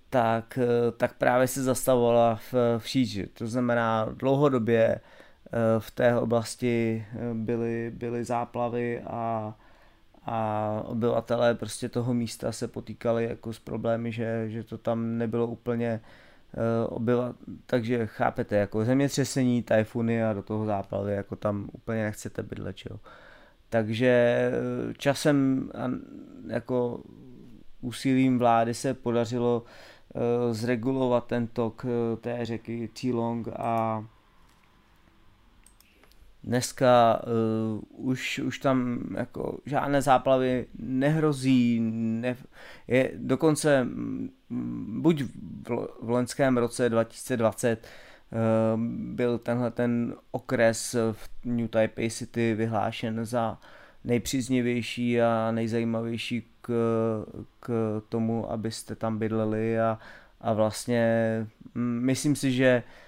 tak, 0.10 0.60
tak 0.98 1.14
právě 1.14 1.48
se 1.48 1.64
zastavovala 1.64 2.36
v, 2.36 2.54
v 2.78 2.88
Šíži. 2.88 3.28
To 3.28 3.48
znamená 3.48 4.06
dlouhodobě 4.06 5.00
v 5.80 5.92
té 5.92 6.20
oblasti 6.20 7.06
byly, 7.34 7.92
byly 7.96 8.24
záplavy 8.24 9.02
a 9.02 9.56
a 10.28 10.82
obyvatelé 10.86 11.56
prostě 11.56 11.90
toho 11.90 12.14
místa 12.14 12.52
se 12.52 12.68
potýkali 12.68 13.24
jako 13.24 13.54
s 13.54 13.60
problémy, 13.60 14.12
že, 14.12 14.50
že 14.50 14.64
to 14.64 14.78
tam 14.78 15.18
nebylo 15.18 15.48
úplně 15.48 16.02
uh, 16.58 16.96
obyvat, 16.98 17.36
takže 17.66 18.06
chápete, 18.06 18.56
jako 18.56 18.86
zemětřesení, 18.86 19.64
tajfuny 19.64 20.24
a 20.24 20.34
do 20.34 20.44
toho 20.44 20.66
záplavy, 20.66 21.14
jako 21.14 21.36
tam 21.36 21.70
úplně 21.74 22.04
nechcete 22.04 22.44
bydlet, 22.44 22.76
čo? 22.76 23.00
Takže 23.70 24.08
eh, 24.08 24.94
časem 24.98 25.70
jako 26.48 27.02
úsilím 27.82 28.40
vlády 28.40 28.74
se 28.74 28.94
podařilo 28.94 29.64
uh, 29.64 30.54
zregulovat 30.54 31.28
ten 31.28 31.48
tok 31.48 31.86
té 32.22 32.46
řeky 32.46 32.90
Tilong 32.94 33.48
a 33.56 34.06
Dneska 36.48 37.22
uh, 37.98 38.10
už, 38.10 38.40
už 38.40 38.60
tam 38.60 39.00
jako 39.18 39.60
žádné 39.66 40.02
záplavy 40.02 40.66
nehrozí, 40.80 41.80
ne, 41.82 42.38
je 42.88 43.12
dokonce 43.16 43.78
m, 43.78 44.30
buď 45.02 45.22
v, 45.22 45.88
v 46.02 46.10
loňském 46.10 46.58
roce 46.58 46.90
2020 46.90 47.80
uh, 47.80 47.88
eh, 48.32 48.38
byl 49.16 49.38
tenhle 49.38 49.72
ten 49.72 50.16
okres 50.32 50.96
v 51.12 51.30
New 51.46 51.68
Taipei 51.68 52.10
City 52.10 52.54
vyhlášen 52.54 53.26
za 53.26 53.58
nejpříznivější 54.04 55.22
a 55.22 55.52
nejzajímavější 55.52 56.48
k, 56.62 56.70
k 57.60 58.02
tomu, 58.10 58.52
abyste 58.52 58.96
tam 58.96 59.18
bydleli 59.18 59.80
a, 59.80 60.00
a 60.42 60.54
vlastně 60.54 61.48
myslím 61.76 62.36
si, 62.36 62.52
že 62.52 62.84
uh, 62.86 63.07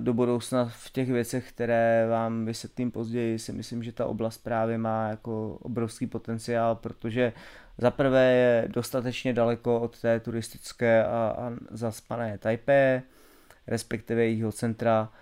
do 0.00 0.14
budoucna 0.14 0.64
v 0.64 0.90
těch 0.90 1.10
věcech, 1.10 1.48
které 1.48 2.06
vám 2.10 2.44
vysvětlím 2.44 2.90
později, 2.90 3.38
si 3.38 3.52
myslím, 3.52 3.82
že 3.82 3.92
ta 3.92 4.06
oblast 4.06 4.38
právě 4.38 4.78
má 4.78 5.08
jako 5.08 5.58
obrovský 5.62 6.06
potenciál, 6.06 6.74
protože 6.74 7.32
za 7.78 7.90
prvé 7.90 8.32
je 8.32 8.68
dostatečně 8.68 9.32
daleko 9.32 9.80
od 9.80 10.00
té 10.00 10.20
turistické 10.20 11.04
a, 11.04 11.08
a 11.08 11.52
zaspané 11.70 12.38
Taipei, 12.38 13.02
respektive 13.66 14.24
jejího 14.24 14.52
centra. 14.52 15.12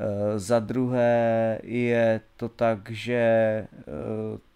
Eh, 0.00 0.38
za 0.38 0.58
druhé 0.58 1.58
je 1.62 2.20
to 2.36 2.48
tak, 2.48 2.90
že 2.90 3.14
eh, 3.14 3.68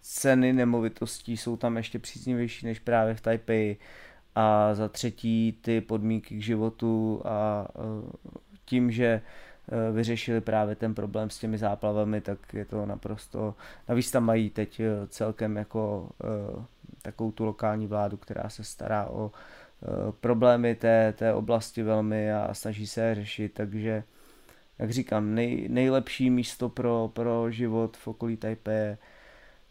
ceny 0.00 0.52
nemovitostí 0.52 1.36
jsou 1.36 1.56
tam 1.56 1.76
ještě 1.76 1.98
příznivější 1.98 2.66
než 2.66 2.78
právě 2.78 3.14
v 3.14 3.20
Taipei 3.20 3.76
a 4.34 4.74
za 4.74 4.88
třetí 4.88 5.58
ty 5.62 5.80
podmínky 5.80 6.36
k 6.36 6.42
životu 6.42 7.22
a 7.24 7.68
tím, 8.72 8.90
že 8.90 9.20
vyřešili 9.92 10.40
právě 10.40 10.74
ten 10.74 10.94
problém 10.94 11.30
s 11.30 11.38
těmi 11.38 11.58
záplavami, 11.58 12.20
tak 12.20 12.54
je 12.54 12.64
to 12.64 12.86
naprosto, 12.86 13.54
navíc 13.88 14.10
tam 14.10 14.24
mají 14.24 14.50
teď 14.50 14.80
celkem 15.08 15.56
jako 15.56 16.08
takovou 17.02 17.32
tu 17.32 17.44
lokální 17.44 17.86
vládu, 17.86 18.16
která 18.16 18.48
se 18.48 18.64
stará 18.64 19.06
o 19.06 19.30
problémy 20.20 20.74
té, 20.74 21.12
té 21.12 21.34
oblasti 21.34 21.82
velmi 21.82 22.32
a 22.32 22.54
snaží 22.54 22.86
se 22.86 23.14
řešit, 23.14 23.54
takže 23.54 24.04
jak 24.78 24.90
říkám, 24.90 25.34
nej, 25.34 25.68
nejlepší 25.68 26.30
místo 26.30 26.68
pro, 26.68 27.10
pro 27.12 27.50
život 27.50 27.96
v 27.96 28.08
okolí 28.08 28.36
Taipei. 28.36 28.96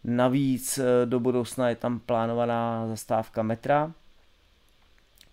Navíc 0.03 0.77
eh, 0.77 1.05
do 1.05 1.19
budoucna 1.19 1.69
je 1.69 1.75
tam 1.75 1.99
plánovaná 1.99 2.87
zastávka 2.87 3.43
metra, 3.43 3.93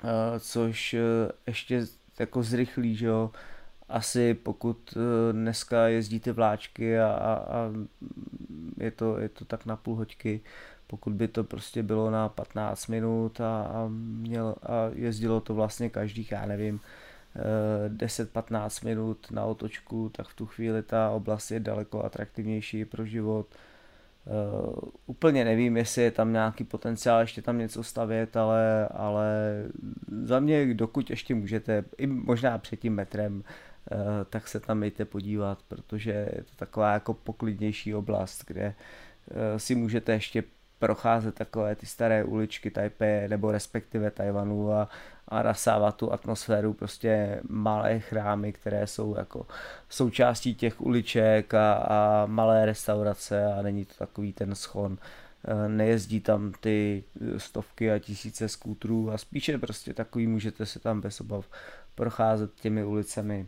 eh, 0.05 0.41
což 0.41 0.95
eh, 0.95 1.01
ještě 1.47 1.87
jako 2.19 2.43
zrychlí, 2.43 2.97
že 2.97 3.07
jo, 3.07 3.31
asi 3.88 4.35
pokud 4.35 4.99
dneska 5.33 5.88
jezdíte 5.88 6.33
vláčky 6.33 7.00
a, 7.00 7.07
a, 7.07 7.35
a 7.35 7.73
je, 8.76 8.90
to, 8.90 9.18
je 9.18 9.28
to 9.28 9.45
tak 9.45 9.66
na 9.66 9.76
půl 9.76 9.97
hoďky, 9.97 10.40
pokud 10.87 11.12
by 11.12 11.28
to 11.28 11.45
prostě 11.45 11.83
bylo 11.83 12.11
na 12.11 12.28
15 12.28 12.87
minut 12.87 13.40
a, 13.40 13.62
a, 13.62 13.88
měl, 13.90 14.54
a 14.62 14.90
jezdilo 14.95 15.40
to 15.40 15.54
vlastně 15.54 15.90
každých, 15.90 16.33
já 16.33 16.47
nevím, 16.47 16.80
10-15 17.88 18.85
minut 18.85 19.30
na 19.30 19.45
otočku, 19.45 20.09
tak 20.09 20.28
v 20.28 20.35
tu 20.35 20.47
chvíli 20.47 20.83
ta 20.83 21.11
oblast 21.11 21.50
je 21.50 21.61
daleko 21.61 22.04
atraktivnější 22.04 22.85
pro 22.85 23.04
život. 23.04 23.47
Uh, 24.26 24.75
úplně 25.07 25.45
nevím, 25.45 25.76
jestli 25.76 26.02
je 26.02 26.11
tam 26.11 26.33
nějaký 26.33 26.64
potenciál 26.64 27.21
ještě 27.21 27.42
tam 27.42 27.59
něco 27.59 27.83
stavět, 27.83 28.37
ale, 28.37 28.88
ale 28.88 29.64
za 30.23 30.40
mě, 30.40 30.75
dokud 30.75 31.11
ještě 31.11 31.35
můžete, 31.35 31.85
i 31.99 32.07
možná 32.07 32.59
před 32.59 32.80
tím 32.80 32.95
metrem, 32.95 33.45
tak 34.30 34.49
se 34.49 34.61
tam 34.61 34.78
mějte 34.78 35.04
podívat, 35.04 35.59
protože 35.68 36.11
je 36.11 36.45
to 36.50 36.57
taková 36.57 36.92
jako 36.92 37.14
poklidnější 37.14 37.95
oblast, 37.95 38.45
kde 38.47 38.75
uh, 39.30 39.37
si 39.57 39.75
můžete 39.75 40.12
ještě 40.12 40.45
procházet 40.78 41.35
takové 41.35 41.76
ty 41.76 41.87
staré 41.87 42.25
uličky 42.25 42.71
Taipei 42.71 43.28
nebo 43.28 43.52
respektive 43.52 44.11
Tajvanu 44.11 44.73
a, 44.73 44.88
a 45.28 45.42
nasávat 45.42 45.97
tu 45.97 46.12
atmosféru 46.12 46.73
prostě 46.73 47.40
malé 47.49 48.00
chrámy, 48.00 48.52
které 48.52 48.87
jsou 48.87 49.16
jako 49.16 49.47
součástí 49.88 50.54
těch 50.54 50.80
uliček 50.80 51.54
a, 51.54 51.73
a 51.73 52.26
malé 52.26 52.66
restaurace 52.66 53.52
a 53.52 53.62
není 53.62 53.85
to 53.85 53.95
takový 53.99 54.33
ten 54.33 54.54
schon. 54.54 54.99
E, 55.45 55.68
nejezdí 55.68 56.21
tam 56.21 56.52
ty 56.61 57.04
stovky 57.37 57.92
a 57.92 57.99
tisíce 57.99 58.49
skútrů 58.49 59.11
a 59.12 59.18
spíše 59.18 59.59
prostě 59.59 59.95
takový 59.95 60.26
můžete 60.26 60.66
se 60.66 60.78
tam 60.78 61.00
bez 61.00 61.21
obav 61.21 61.47
procházet 61.95 62.54
těmi 62.54 62.85
ulicemi. 62.85 63.47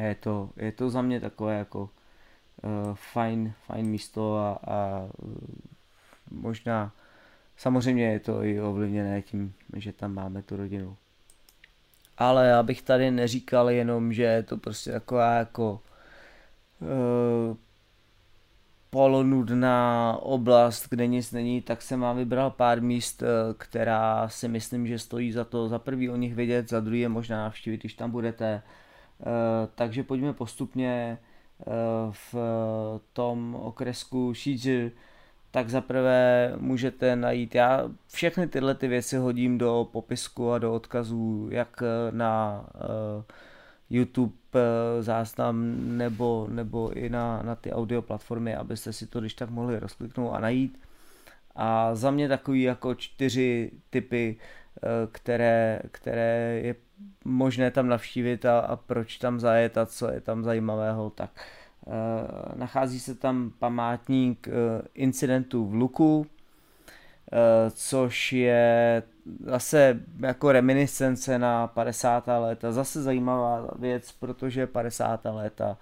Je 0.00 0.14
to, 0.14 0.50
je 0.56 0.72
to 0.72 0.90
za 0.90 1.02
mě 1.02 1.20
takové 1.20 1.58
jako 1.58 1.82
uh, 1.82 2.94
fajn, 2.94 3.52
fajn 3.66 3.86
místo 3.86 4.36
a, 4.36 4.58
a 4.66 5.08
možná 6.30 6.92
Samozřejmě 7.56 8.04
je 8.04 8.20
to 8.20 8.44
i 8.44 8.60
ovlivněné 8.60 9.22
tím, 9.22 9.54
že 9.76 9.92
tam 9.92 10.14
máme 10.14 10.42
tu 10.42 10.56
rodinu. 10.56 10.96
Ale 12.18 12.46
já 12.46 12.62
bych 12.62 12.82
tady 12.82 13.10
neříkal 13.10 13.70
jenom, 13.70 14.12
že 14.12 14.22
je 14.22 14.42
to 14.42 14.56
prostě 14.56 14.92
taková 14.92 15.34
jako 15.34 15.80
uh, 16.80 17.56
polonudná 18.90 20.16
oblast, 20.22 20.88
kde 20.90 21.06
nic 21.06 21.32
není, 21.32 21.62
tak 21.62 21.82
jsem 21.82 22.00
vám 22.00 22.16
vybral 22.16 22.50
pár 22.50 22.82
míst, 22.82 23.22
která 23.58 24.28
si 24.28 24.48
myslím, 24.48 24.86
že 24.86 24.98
stojí 24.98 25.32
za 25.32 25.44
to 25.44 25.68
za 25.68 25.78
prvý 25.78 26.10
o 26.10 26.16
nich 26.16 26.34
vědět, 26.34 26.68
za 26.68 26.80
druhý 26.80 27.00
je 27.00 27.08
možná 27.08 27.42
navštívit, 27.42 27.80
když 27.80 27.94
tam 27.94 28.10
budete. 28.10 28.62
Uh, 29.18 29.26
takže 29.74 30.02
pojďme 30.02 30.32
postupně 30.32 31.18
uh, 31.66 31.72
v 32.12 32.34
tom 33.12 33.54
okresku 33.54 34.34
Shizu 34.34 34.90
tak 35.50 35.70
zaprvé 35.70 36.52
můžete 36.56 37.16
najít, 37.16 37.54
já 37.54 37.90
všechny 38.12 38.46
tyhle 38.46 38.74
ty 38.74 38.88
věci 38.88 39.16
hodím 39.16 39.58
do 39.58 39.88
popisku 39.92 40.52
a 40.52 40.58
do 40.58 40.74
odkazů, 40.74 41.48
jak 41.50 41.82
na 42.10 42.64
uh, 42.74 43.24
YouTube 43.90 44.34
záznam 45.00 45.74
nebo, 45.98 46.46
nebo 46.50 46.90
i 46.90 47.08
na, 47.08 47.42
na 47.42 47.54
ty 47.54 47.72
audio 47.72 48.02
platformy, 48.02 48.56
abyste 48.56 48.92
si 48.92 49.06
to 49.06 49.20
když 49.20 49.34
tak 49.34 49.50
mohli 49.50 49.78
rozkliknout 49.78 50.34
a 50.34 50.40
najít. 50.40 50.78
A 51.56 51.94
za 51.94 52.10
mě 52.10 52.28
takový 52.28 52.62
jako 52.62 52.94
čtyři 52.94 53.70
typy, 53.90 54.36
které, 55.12 55.80
které 55.90 56.60
je 56.62 56.74
možné 57.24 57.70
tam 57.70 57.88
navštívit 57.88 58.44
a, 58.44 58.58
a 58.58 58.76
proč 58.76 59.18
tam 59.18 59.40
zajet 59.40 59.78
a 59.78 59.86
co 59.86 60.10
je 60.10 60.20
tam 60.20 60.44
zajímavého, 60.44 61.10
tak 61.10 61.30
Eh, 61.86 62.52
nachází 62.54 63.00
se 63.00 63.14
tam 63.14 63.52
památník 63.58 64.48
eh, 64.48 64.52
incidentu 64.94 65.66
v 65.66 65.74
Luku, 65.74 66.26
eh, 67.32 67.70
což 67.70 68.32
je 68.32 69.02
zase 69.44 70.00
jako 70.20 70.52
reminiscence 70.52 71.38
na 71.38 71.66
50. 71.66 72.38
léta. 72.38 72.72
Zase 72.72 73.02
zajímavá 73.02 73.68
věc, 73.78 74.12
protože 74.12 74.66
50. 74.66 75.24
léta 75.24 75.76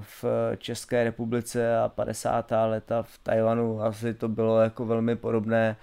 v 0.00 0.24
České 0.58 1.04
republice 1.04 1.78
a 1.78 1.88
50. 1.88 2.66
léta 2.66 3.02
v 3.02 3.18
Tajvanu 3.18 3.82
asi 3.82 4.14
to 4.14 4.28
bylo 4.28 4.60
jako 4.60 4.86
velmi 4.86 5.16
podobné. 5.16 5.76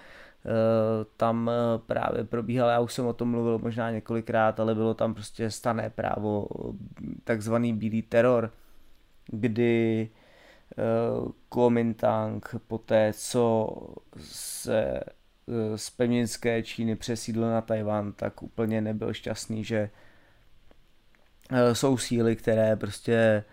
Tam 1.17 1.51
právě 1.87 2.23
probíhalo, 2.23 2.71
já 2.71 2.79
už 2.79 2.93
jsem 2.93 3.05
o 3.05 3.13
tom 3.13 3.29
mluvil 3.29 3.59
možná 3.59 3.91
několikrát, 3.91 4.59
ale 4.59 4.75
bylo 4.75 4.93
tam 4.93 5.13
prostě 5.13 5.51
stané 5.51 5.89
právo, 5.89 6.47
takzvaný 7.23 7.73
bílý 7.73 8.01
teror, 8.01 8.51
kdy 9.27 10.09
Kuomintang 11.49 12.55
po 12.67 12.77
té, 12.77 13.13
co 13.15 13.77
se 14.17 14.99
z 15.75 15.89
pevninské 15.89 16.63
Číny 16.63 16.95
přesídl 16.95 17.41
na 17.41 17.61
Tajvan, 17.61 18.11
tak 18.11 18.43
úplně 18.43 18.81
nebyl 18.81 19.13
šťastný, 19.13 19.63
že 19.63 19.89
jsou 21.73 21.97
síly, 21.97 22.35
které 22.35 22.75
prostě 22.75 23.43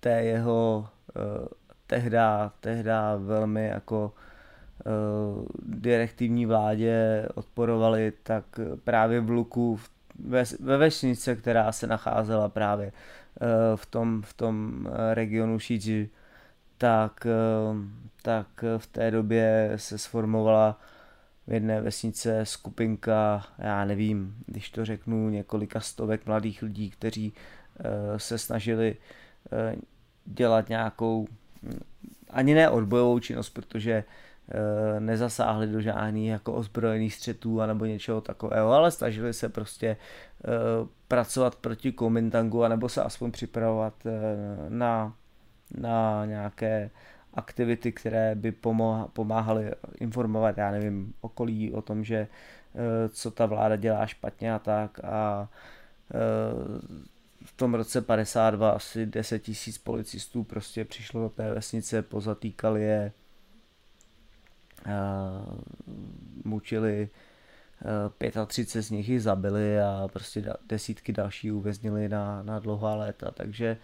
té 0.00 0.22
jeho 0.22 0.88
tehda, 1.86 2.52
tehda 2.60 3.16
velmi 3.16 3.66
jako 3.66 4.12
direktivní 5.62 6.46
vládě 6.46 7.28
odporovali, 7.34 8.12
tak 8.22 8.44
právě 8.84 9.20
v 9.20 9.30
Luku, 9.30 9.80
ve, 10.18 10.44
ve 10.60 10.76
vesnice, 10.76 11.36
která 11.36 11.72
se 11.72 11.86
nacházela 11.86 12.48
právě 12.48 12.92
Eh, 13.40 13.76
v 13.76 13.86
tom, 13.86 14.22
v 14.22 14.34
tom 14.34 14.88
eh, 14.88 15.14
regionu 15.14 15.58
Shiji, 15.58 16.10
tak, 16.78 17.26
eh, 17.26 17.88
tak 18.22 18.64
v 18.78 18.86
té 18.86 19.10
době 19.10 19.72
se 19.76 19.98
sformovala 19.98 20.80
v 21.46 21.52
jedné 21.52 21.80
vesnice 21.80 22.46
skupinka, 22.46 23.46
já 23.58 23.84
nevím, 23.84 24.36
když 24.46 24.70
to 24.70 24.84
řeknu, 24.84 25.30
několika 25.30 25.80
stovek 25.80 26.26
mladých 26.26 26.62
lidí, 26.62 26.90
kteří 26.90 27.32
se 28.16 28.38
snažili 28.38 28.96
dělat 30.24 30.68
nějakou, 30.68 31.26
hm, 31.62 31.80
ani 32.30 32.54
ne 32.54 32.70
odbojovou 32.70 33.18
činnost, 33.18 33.50
protože 33.50 33.92
Eh, 33.92 34.25
nezasáhli 34.98 35.66
do 35.66 35.80
žádných 35.80 36.28
jako 36.28 36.52
ozbrojených 36.52 37.14
střetů 37.14 37.60
anebo 37.60 37.84
něčeho 37.84 38.20
takového, 38.20 38.72
ale 38.72 38.90
snažili 38.90 39.34
se 39.34 39.48
prostě 39.48 39.86
eh, 39.96 40.48
pracovat 41.08 41.56
proti 41.56 41.92
Komintangu 41.92 42.64
anebo 42.64 42.88
se 42.88 43.02
aspoň 43.02 43.30
připravovat 43.32 43.94
eh, 44.06 44.10
na, 44.68 45.14
na 45.78 46.24
nějaké 46.24 46.90
aktivity, 47.34 47.92
které 47.92 48.34
by 48.34 48.52
pomáhaly 49.12 49.70
informovat, 50.00 50.58
já 50.58 50.70
nevím, 50.70 51.14
okolí 51.20 51.72
o 51.72 51.82
tom, 51.82 52.04
že 52.04 52.28
co 53.08 53.30
ta 53.30 53.46
vláda 53.46 53.76
dělá 53.76 54.06
špatně 54.06 54.54
a 54.54 54.58
tak 54.58 55.04
a 55.04 55.48
v 57.44 57.52
tom 57.56 57.74
roce 57.74 58.00
52 58.00 58.70
asi 58.70 59.06
10 59.06 59.38
tisíc 59.38 59.78
policistů 59.78 60.44
prostě 60.44 60.84
přišlo 60.84 61.20
do 61.20 61.28
té 61.28 61.54
vesnice, 61.54 62.02
pozatýkali 62.02 62.82
je, 62.82 63.12
mučili 66.44 67.08
35 68.46 68.82
z 68.82 68.90
nich 68.90 69.08
ji 69.08 69.20
zabili 69.20 69.80
a 69.80 70.08
prostě 70.12 70.52
desítky 70.66 71.12
další 71.12 71.52
uvěznili 71.52 72.08
na, 72.08 72.42
na 72.42 72.58
dlouhá 72.58 72.94
léta, 72.94 73.30
takže 73.30 73.76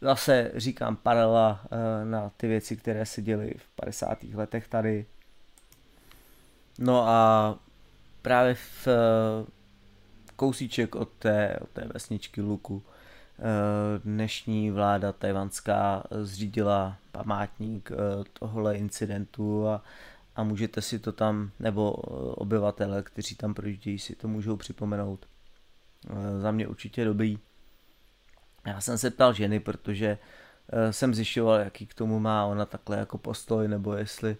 zase 0.00 0.52
říkám 0.54 0.96
paralela 0.96 1.66
na 2.04 2.30
ty 2.36 2.48
věci, 2.48 2.76
které 2.76 3.06
se 3.06 3.22
děly 3.22 3.54
v 3.58 3.68
50. 3.68 4.24
letech 4.34 4.68
tady. 4.68 5.06
No 6.78 7.08
a 7.08 7.58
právě 8.22 8.54
v 8.54 8.88
kousíček 10.36 10.94
od 10.94 11.08
té, 11.08 11.58
od 11.60 11.68
té 11.68 11.88
vesničky 11.94 12.40
Luku 12.40 12.82
dnešní 14.04 14.70
vláda 14.70 15.12
tajvanská 15.12 16.02
zřídila 16.10 16.96
památník 17.12 17.90
eh, 17.92 17.96
tohle 18.32 18.76
incidentu 18.76 19.68
a, 19.68 19.82
a 20.36 20.42
můžete 20.42 20.82
si 20.82 20.98
to 20.98 21.12
tam, 21.12 21.50
nebo 21.60 21.92
obyvatele, 21.92 23.02
kteří 23.02 23.34
tam 23.34 23.54
projíždějí, 23.54 23.98
si 23.98 24.16
to 24.16 24.28
můžou 24.28 24.56
připomenout. 24.56 25.26
Za 26.38 26.50
mě 26.50 26.68
určitě 26.68 27.04
dobrý. 27.04 27.38
Já 28.66 28.80
jsem 28.80 28.98
se 28.98 29.10
ptal 29.10 29.32
ženy, 29.32 29.60
protože 29.60 30.18
jsem 30.90 31.14
zjišťoval, 31.14 31.58
jaký 31.60 31.86
k 31.86 31.94
tomu 31.94 32.20
má 32.20 32.46
ona 32.46 32.66
takhle 32.66 32.98
jako 32.98 33.18
postoj, 33.18 33.68
nebo 33.68 33.94
jestli 33.94 34.36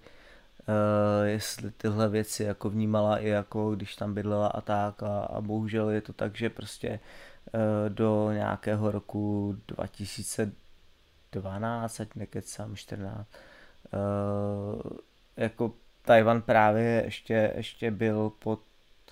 jestli 1.25 1.71
tyhle 1.71 2.09
věci 2.09 2.43
jako 2.43 2.71
vnímala 2.71 3.19
i 3.19 3.29
jako 3.29 3.75
když 3.75 3.97
tam 3.97 4.15
bydlela 4.15 4.47
a 4.47 4.61
tak 4.61 5.03
a, 5.03 5.21
a 5.21 5.41
bohužel 5.41 5.91
je 5.91 6.01
to 6.01 6.13
tak, 6.13 6.37
že 6.37 6.51
prostě 6.51 7.01
do 7.89 8.33
nějakého 8.33 8.91
roku 8.91 9.57
2012, 9.69 12.01
ať 12.01 12.15
nekecám, 12.15 12.77
14, 12.77 13.29
uh, 13.93 14.81
jako 15.37 15.73
Tajvan 16.03 16.43
právě 16.43 17.03
ještě, 17.05 17.53
ještě 17.57 17.91
byl 17.91 18.33
pod 18.39 18.61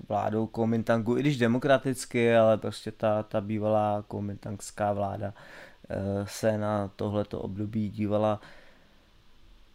vládou 0.08 0.46
Kuomintangu, 0.46 1.16
i 1.16 1.20
když 1.20 1.38
demokraticky, 1.38 2.36
ale 2.36 2.58
prostě 2.58 2.92
ta, 2.92 3.22
ta 3.22 3.40
bývalá 3.40 4.04
kuomintangská 4.08 4.92
vláda 4.92 5.34
uh, 5.36 6.26
se 6.26 6.58
na 6.58 6.90
tohleto 6.96 7.40
období 7.40 7.90
dívala 7.90 8.40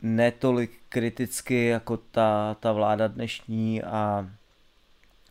netolik 0.02 0.72
kriticky 0.90 1.66
jako 1.66 1.98
ta, 1.98 2.58
ta 2.60 2.72
vláda 2.72 3.08
dnešní 3.08 3.84
a 3.84 4.30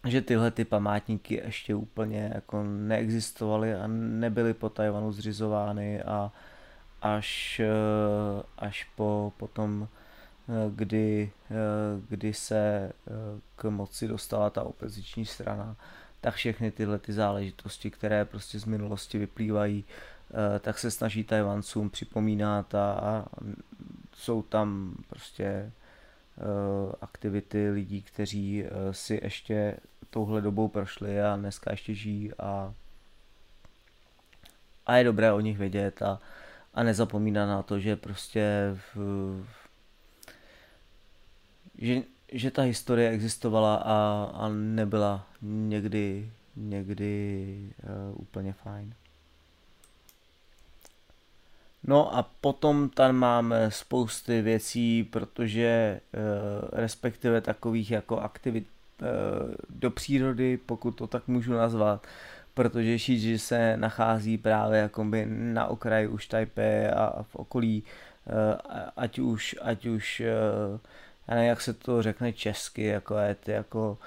že 0.06 0.22
tyhle 0.22 0.50
ty 0.50 0.64
památníky 0.64 1.34
ještě 1.44 1.74
úplně 1.74 2.30
jako 2.34 2.62
neexistovaly 2.62 3.74
a 3.74 3.86
nebyly 3.86 4.54
po 4.54 4.68
Tajvanu 4.68 5.12
zřizovány 5.12 6.02
a 6.02 6.32
až, 7.02 7.60
eh, 7.60 8.42
až 8.58 8.84
po 8.96 9.32
potom, 9.36 9.88
eh, 10.48 10.52
kdy, 10.74 11.30
eh, 11.50 11.54
kdy 12.08 12.34
se 12.34 12.92
k 13.56 13.70
moci 13.70 14.08
dostala 14.08 14.50
ta 14.50 14.62
opoziční 14.62 15.26
strana, 15.26 15.76
tak 16.20 16.34
všechny 16.34 16.70
tyhle 16.70 16.98
ty 16.98 17.12
záležitosti, 17.12 17.90
které 17.90 18.24
prostě 18.24 18.58
z 18.58 18.64
minulosti 18.64 19.18
vyplývají, 19.18 19.84
tak 20.60 20.78
se 20.78 20.90
snaží 20.90 21.24
Tajvancům 21.24 21.90
připomínat 21.90 22.74
a, 22.74 22.92
a 22.92 23.24
jsou 24.12 24.42
tam 24.42 24.96
prostě 25.08 25.72
aktivity 27.00 27.70
lidí, 27.70 28.02
kteří 28.02 28.64
si 28.90 29.20
ještě 29.22 29.76
touhle 30.16 30.40
dobou 30.40 30.68
prošli 30.68 31.22
a 31.22 31.36
dneska 31.36 31.70
ještě 31.70 31.94
žijí 31.94 32.32
a, 32.34 32.74
a 34.86 34.96
je 34.96 35.04
dobré 35.04 35.32
o 35.32 35.40
nich 35.40 35.58
vědět 35.58 36.02
a, 36.02 36.20
a 36.74 36.82
nezapomínat 36.82 37.48
na 37.48 37.62
to, 37.62 37.78
že 37.80 37.96
prostě 37.96 38.76
v, 38.94 39.44
že, 41.78 42.02
že 42.32 42.50
ta 42.50 42.62
historie 42.62 43.10
existovala 43.10 43.74
a, 43.76 44.30
a 44.34 44.48
nebyla 44.48 45.26
někdy, 45.42 46.30
někdy 46.56 47.72
uh, 47.82 48.20
úplně 48.20 48.52
fajn. 48.52 48.94
No 51.84 52.16
a 52.16 52.22
potom 52.40 52.88
tam 52.88 53.16
máme 53.16 53.70
spousty 53.70 54.42
věcí, 54.42 55.04
protože 55.04 55.66
e, 55.66 56.00
respektive 56.72 57.40
takových 57.40 57.90
jako 57.90 58.18
aktivit 58.18 58.66
do 59.70 59.90
přírody, 59.90 60.56
pokud 60.66 60.90
to 60.90 61.06
tak 61.06 61.28
můžu 61.28 61.52
nazvat, 61.52 62.06
protože 62.54 62.98
Shiji 62.98 63.38
se 63.38 63.76
nachází 63.76 64.38
právě 64.38 64.80
jakoby 64.80 65.26
na 65.28 65.66
okraji 65.66 66.08
už 66.08 66.26
Taipei 66.26 66.88
a 66.88 67.22
v 67.22 67.36
okolí, 67.36 67.82
e, 68.26 68.56
ať 68.96 69.18
už, 69.18 69.56
ať 69.62 69.86
už 69.86 70.20
e, 70.20 70.32
já 71.28 71.34
nevím, 71.34 71.48
jak 71.48 71.60
se 71.60 71.72
to 71.72 72.02
řekne 72.02 72.32
česky, 72.32 72.84
jako 72.84 73.18
je 73.18 73.34
ty 73.34 73.52
jako 73.52 73.98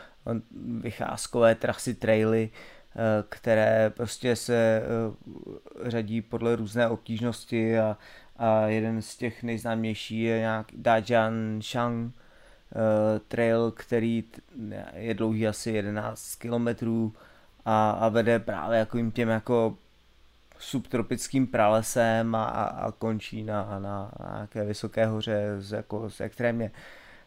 vycházkové 0.81 1.55
trasy, 1.55 1.93
traily, 1.93 2.49
Eh, 2.95 3.23
které 3.29 3.89
prostě 3.89 4.35
se 4.35 4.81
eh, 4.83 5.89
řadí 5.89 6.21
podle 6.21 6.55
různé 6.55 6.87
obtížnosti 6.87 7.79
a, 7.79 7.97
a 8.37 8.67
jeden 8.67 9.01
z 9.01 9.17
těch 9.17 9.43
nejznámějších 9.43 10.19
je 10.19 10.39
nějak 10.39 10.67
Dajian 10.73 11.61
Shang 11.61 12.13
eh, 12.15 12.18
trail, 13.27 13.71
který 13.71 14.23
je 14.93 15.13
dlouhý 15.13 15.47
asi 15.47 15.71
11 15.71 16.35
kilometrů 16.35 17.13
a, 17.65 17.91
a 17.91 18.09
vede 18.09 18.39
právě 18.39 18.87
jim 18.95 19.11
těm 19.11 19.29
jako 19.29 19.77
subtropickým 20.59 21.47
pralesem 21.47 22.35
a, 22.35 22.43
a, 22.43 22.63
a 22.63 22.91
končí 22.91 23.43
na, 23.43 23.79
na, 23.79 24.11
na 24.19 24.33
nějaké 24.33 24.65
vysoké 24.65 25.05
hoře 25.05 25.55
z, 25.59 25.71
jako, 25.71 26.09
z 26.09 26.21
extrémně 26.21 26.71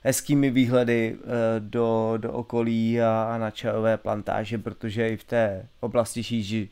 hezkými 0.03 0.51
výhledy 0.51 1.17
eh, 1.17 1.27
do, 1.59 2.15
do 2.17 2.33
okolí 2.33 3.03
a, 3.03 3.23
a 3.35 3.39
na 3.39 3.51
čajové 3.51 3.97
plantáže, 3.97 4.59
protože 4.59 5.09
i 5.09 5.17
v 5.17 5.25
té 5.25 5.67
oblasti 5.81 6.23
Šíži 6.23 6.69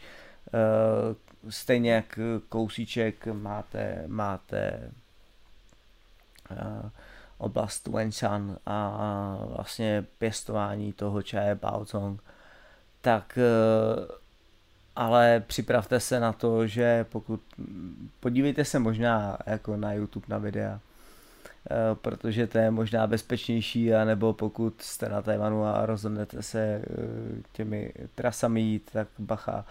eh, 0.47 1.51
stejně 1.51 1.93
jak 1.93 2.19
kousíček 2.49 3.27
máte, 3.27 4.05
máte 4.07 4.91
eh, 6.51 6.91
oblast 7.41 7.89
Wenshan 7.89 8.57
a 8.67 9.39
vlastně 9.57 10.05
pěstování 10.19 10.93
toho 10.93 11.23
čaje 11.23 11.55
Baozong, 11.55 12.23
tak 13.01 13.39
ale 14.97 15.43
připravte 15.47 16.01
se 16.01 16.21
na 16.21 16.33
to, 16.33 16.67
že 16.67 17.05
pokud 17.09 17.41
podívejte 18.21 18.65
se 18.65 18.79
možná 18.79 19.39
jako 19.47 19.77
na 19.77 19.93
YouTube 19.93 20.27
na 20.29 20.39
videa, 20.39 20.81
Eh, 21.71 21.95
protože 21.95 22.47
to 22.47 22.59
je 22.59 22.71
možná 22.71 23.07
bezpečnější, 23.07 23.95
anebo 23.95 24.33
pokud 24.33 24.83
jste 24.83 25.09
na 25.09 25.23
Tajvanu 25.23 25.65
a 25.65 25.87
rozhodnete 25.87 26.43
se 26.43 26.61
eh, 26.61 26.83
těmi 27.53 27.93
trasami 28.15 28.61
jít, 28.61 28.91
tak 28.93 29.09
bacha, 29.19 29.65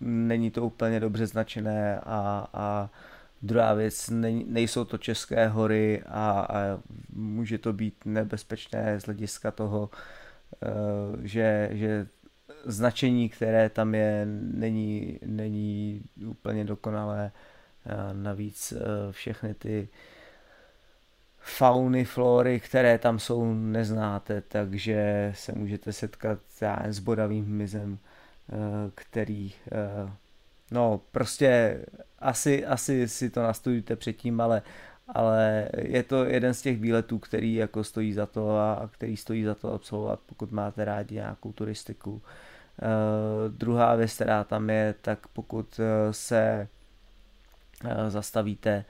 není 0.00 0.50
to 0.50 0.66
úplně 0.66 1.00
dobře 1.00 1.26
značené 1.26 2.00
a, 2.00 2.46
a 2.54 2.88
druhá 3.42 3.74
věc, 3.74 4.10
nejsou 4.46 4.84
to 4.84 4.98
české 4.98 5.48
hory 5.48 6.02
a, 6.06 6.30
a 6.30 6.78
může 7.12 7.58
to 7.58 7.72
být 7.72 7.94
nebezpečné 8.04 9.00
z 9.00 9.04
hlediska 9.04 9.50
toho, 9.50 9.90
že, 11.22 11.68
že 11.72 12.06
značení, 12.64 13.28
které 13.28 13.68
tam 13.68 13.94
je, 13.94 14.26
není, 14.40 15.18
není 15.26 16.02
úplně 16.26 16.64
dokonalé. 16.64 17.32
Navíc 18.12 18.72
eh, 18.72 19.12
všechny 19.12 19.54
ty 19.54 19.88
fauny, 21.38 22.04
flory, 22.04 22.60
které 22.60 22.98
tam 22.98 23.18
jsou, 23.18 23.54
neznáte, 23.54 24.40
takže 24.40 25.32
se 25.36 25.52
můžete 25.52 25.92
setkat 25.92 26.38
s 26.84 26.98
bodavým 26.98 27.46
mizem, 27.46 27.98
eh, 27.98 28.56
který, 28.94 29.52
eh, 29.72 30.12
no 30.72 31.00
prostě 31.12 31.80
asi, 32.18 32.66
asi 32.66 33.08
si 33.08 33.30
to 33.30 33.42
nastudujte 33.42 33.96
předtím, 33.96 34.40
ale, 34.40 34.62
ale 35.08 35.68
je 35.78 36.02
to 36.02 36.24
jeden 36.24 36.54
z 36.54 36.62
těch 36.62 36.80
výletů, 36.80 37.18
který 37.18 37.54
jako 37.54 37.84
stojí 37.84 38.12
za 38.12 38.26
to 38.26 38.58
a, 38.58 38.72
a 38.72 38.88
který 38.88 39.16
stojí 39.16 39.44
za 39.44 39.54
to 39.54 39.72
absolvovat, 39.72 40.20
pokud 40.26 40.52
máte 40.52 40.84
rádi 40.84 41.14
nějakou 41.14 41.52
turistiku. 41.52 42.12
Uh, 42.12 42.20
druhá 43.48 43.94
věc, 43.94 44.14
která 44.14 44.44
tam 44.44 44.70
je, 44.70 44.94
tak 45.02 45.26
pokud 45.26 45.80
se 46.10 46.68
Eh, 47.84 48.10
zastavíte 48.10 48.84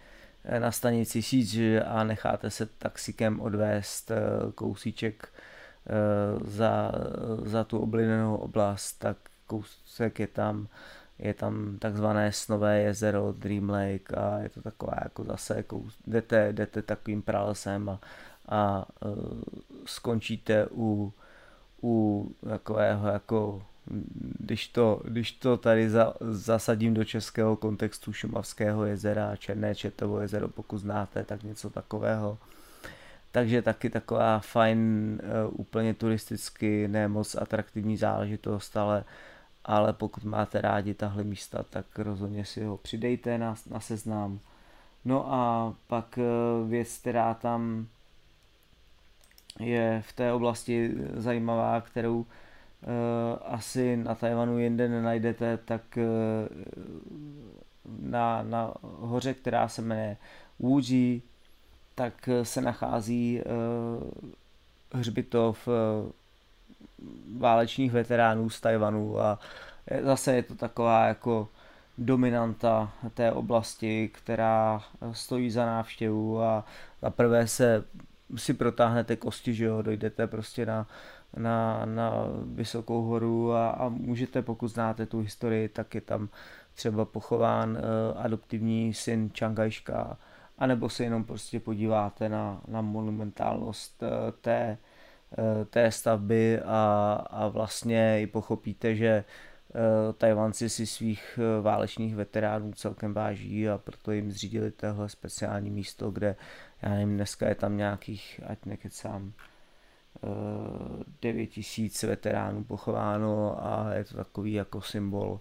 eh, 0.44 0.60
na 0.60 0.70
stanici 0.70 1.22
Síč 1.22 1.56
a 1.86 2.04
necháte 2.04 2.50
se 2.50 2.66
taxikem 2.66 3.40
odvést 3.40 4.10
eh, 4.10 4.16
kousíček 4.54 5.28
za, 6.44 6.92
za 7.44 7.64
tu 7.64 7.78
oblinenou 7.78 8.36
oblast, 8.36 8.92
tak 8.92 9.16
kousek 9.46 10.20
je 10.20 10.26
tam, 10.26 10.68
je 11.18 11.34
tam 11.34 11.78
takzvané 11.78 12.32
snové 12.32 12.80
jezero 12.80 13.32
Dream 13.32 13.70
Lake 13.70 14.16
a 14.16 14.38
je 14.38 14.48
to 14.48 14.62
taková 14.62 14.94
jako 15.04 15.24
zase, 15.24 15.62
kous, 15.62 15.98
jdete, 16.06 16.52
jdete 16.52 16.82
takovým 16.82 17.22
pralesem 17.22 17.88
a, 17.88 18.00
a 18.48 18.86
skončíte 19.86 20.66
u, 20.70 21.12
u 21.82 22.34
takového 22.48 23.08
jako 23.08 23.62
když 24.38 24.68
to, 24.68 25.00
když 25.04 25.32
to 25.32 25.56
tady 25.56 25.90
za, 25.90 26.14
zasadím 26.20 26.94
do 26.94 27.04
českého 27.04 27.56
kontextu 27.56 28.12
Šumavského 28.12 28.84
jezera, 28.84 29.36
Černé 29.36 29.74
Četovo 29.74 30.20
jezero, 30.20 30.48
pokud 30.48 30.78
znáte, 30.78 31.24
tak 31.24 31.42
něco 31.42 31.70
takového. 31.70 32.38
Takže 33.30 33.62
taky 33.62 33.90
taková 33.90 34.38
fajn, 34.38 34.78
uh, 35.48 35.60
úplně 35.60 35.94
turisticky 35.94 36.88
ne 36.88 37.08
moc 37.08 37.34
atraktivní 37.34 37.96
záležitost, 37.96 38.76
ale, 38.76 39.04
ale 39.64 39.92
pokud 39.92 40.24
máte 40.24 40.60
rádi 40.60 40.94
tahle 40.94 41.24
místa, 41.24 41.62
tak 41.70 41.98
rozhodně 41.98 42.44
si 42.44 42.64
ho 42.64 42.76
přidejte 42.76 43.38
na, 43.38 43.54
na 43.70 43.80
seznam. 43.80 44.40
No 45.04 45.32
a 45.32 45.74
pak 45.86 46.18
uh, 46.18 46.68
věc, 46.70 46.98
která 46.98 47.34
tam 47.34 47.86
je 49.60 50.02
v 50.06 50.12
té 50.12 50.32
oblasti 50.32 50.94
zajímavá, 51.14 51.80
kterou 51.80 52.26
Eh, 52.82 53.38
asi 53.44 53.96
na 53.96 54.14
Tajvanu 54.14 54.58
jinde 54.58 54.88
nenajdete, 54.88 55.56
tak 55.56 55.98
eh, 55.98 56.04
na, 57.98 58.42
na 58.42 58.74
hoře, 58.82 59.34
která 59.34 59.68
se 59.68 59.82
jmenuje 59.82 60.16
Wuji, 60.58 61.22
tak 61.94 62.28
se 62.42 62.60
nachází 62.60 63.40
hřbitov 64.92 65.68
válečných 67.38 67.92
veteránů 67.92 68.50
z 68.50 68.60
Tajvanu 68.60 69.20
a 69.20 69.38
zase 70.02 70.34
je 70.34 70.42
to 70.42 70.54
taková 70.54 71.06
jako 71.06 71.48
dominanta 71.98 72.92
té 73.14 73.32
oblasti, 73.32 74.10
která 74.14 74.82
stojí 75.12 75.50
za 75.50 75.66
návštěvu 75.66 76.42
a 76.42 76.64
za 77.02 77.10
prvé 77.10 77.46
se 77.46 77.84
si 78.36 78.54
protáhnete 78.54 79.16
kosti, 79.16 79.54
že 79.54 79.64
jo, 79.64 79.82
dojdete 79.82 80.26
prostě 80.26 80.66
na, 80.66 80.86
na, 81.36 81.84
na 81.84 82.12
vysokou 82.44 83.02
horu 83.02 83.52
a, 83.52 83.70
a 83.70 83.88
můžete, 83.88 84.42
pokud 84.42 84.68
znáte 84.68 85.06
tu 85.06 85.20
historii, 85.20 85.68
tak 85.68 85.94
je 85.94 86.00
tam 86.00 86.28
třeba 86.74 87.04
pochován 87.04 87.70
uh, 87.70 87.78
adoptivní 88.24 88.94
syn 88.94 89.30
Čangajška, 89.32 90.16
anebo 90.58 90.88
se 90.88 91.04
jenom 91.04 91.24
prostě 91.24 91.60
podíváte 91.60 92.28
na, 92.28 92.60
na 92.68 92.80
monumentálnost 92.80 94.02
uh, 94.02 94.08
té, 94.40 94.78
uh, 94.80 94.91
té 95.70 95.90
stavby 95.90 96.60
a, 96.60 97.12
a 97.30 97.48
vlastně 97.48 98.22
i 98.22 98.26
pochopíte, 98.26 98.94
že 98.94 99.24
uh, 99.74 100.12
Tajvanci 100.12 100.68
si 100.68 100.86
svých 100.86 101.38
uh, 101.38 101.64
válečných 101.64 102.14
veteránů 102.14 102.72
celkem 102.72 103.14
váží 103.14 103.68
a 103.68 103.78
proto 103.78 104.12
jim 104.12 104.32
zřídili 104.32 104.70
tohle 104.70 105.08
speciální 105.08 105.70
místo, 105.70 106.10
kde 106.10 106.36
já 106.82 106.90
nevím, 106.90 107.16
dneska 107.16 107.48
je 107.48 107.54
tam 107.54 107.76
nějakých, 107.76 108.40
ať 108.46 108.58
nekecám, 108.66 109.32
9 111.22 111.46
tisíc 111.46 112.02
veteránů 112.02 112.64
pochováno 112.64 113.66
a 113.66 113.94
je 113.94 114.04
to 114.04 114.16
takový 114.16 114.52
jako 114.52 114.82
symbol 114.82 115.40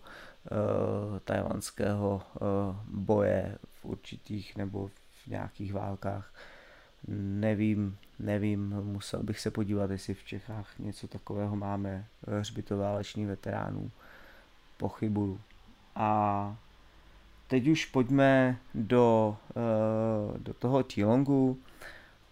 tajvanského 1.26 2.22
boje 2.88 3.58
v 3.64 3.86
určitých 3.86 4.58
nebo 4.58 4.88
v 5.24 5.28
nějakých 5.28 5.74
válkách. 5.74 6.34
Nevím, 7.08 7.98
nevím, 8.20 8.70
musel 8.70 9.24
bych 9.24 9.40
se 9.40 9.52
podívat, 9.52 9.92
jestli 9.92 10.14
v 10.14 10.24
Čechách 10.24 10.80
něco 10.80 11.08
takového 11.08 11.56
máme, 11.56 12.06
hřbitov 12.28 12.80
válečných 12.80 13.28
veteránů. 13.28 13.92
Pochybuju. 14.78 15.40
A 15.96 16.58
teď 17.48 17.68
už 17.68 17.86
pojďme 17.86 18.58
do, 18.76 19.38
uh, 19.56 20.38
do 20.38 20.54
toho 20.54 20.84
Tilongu, 20.84 21.60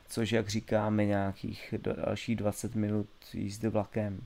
což 0.10 0.32
jak 0.32 0.50
říkáme 0.50 1.06
nějakých 1.06 1.74
dalších 1.78 2.36
20 2.36 2.76
minut 2.76 3.08
jízdy 3.34 3.70
vlakem. 3.70 4.22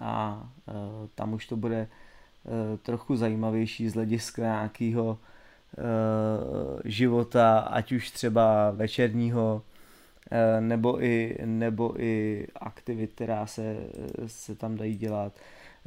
A 0.00 0.42
uh, 0.66 0.74
tam 1.14 1.32
už 1.32 1.46
to 1.46 1.56
bude 1.56 1.88
uh, 2.44 2.78
trochu 2.78 3.16
zajímavější 3.16 3.88
z 3.88 3.94
hlediska 3.94 4.42
nějakého 4.42 5.18
života, 6.84 7.58
ať 7.58 7.92
už 7.92 8.10
třeba 8.10 8.70
večerního, 8.70 9.62
nebo 10.60 11.04
i, 11.04 11.38
nebo 11.44 12.02
i 12.02 12.46
aktivit, 12.56 13.12
která 13.14 13.46
se, 13.46 13.76
se 14.26 14.54
tam 14.54 14.76
dají 14.76 14.96
dělat. 14.96 15.32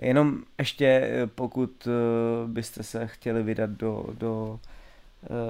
Jenom 0.01 0.43
ještě, 0.59 1.09
pokud 1.35 1.87
byste 2.47 2.83
se 2.83 3.07
chtěli 3.07 3.43
vydat 3.43 3.69
do, 3.69 4.05
do 4.17 4.59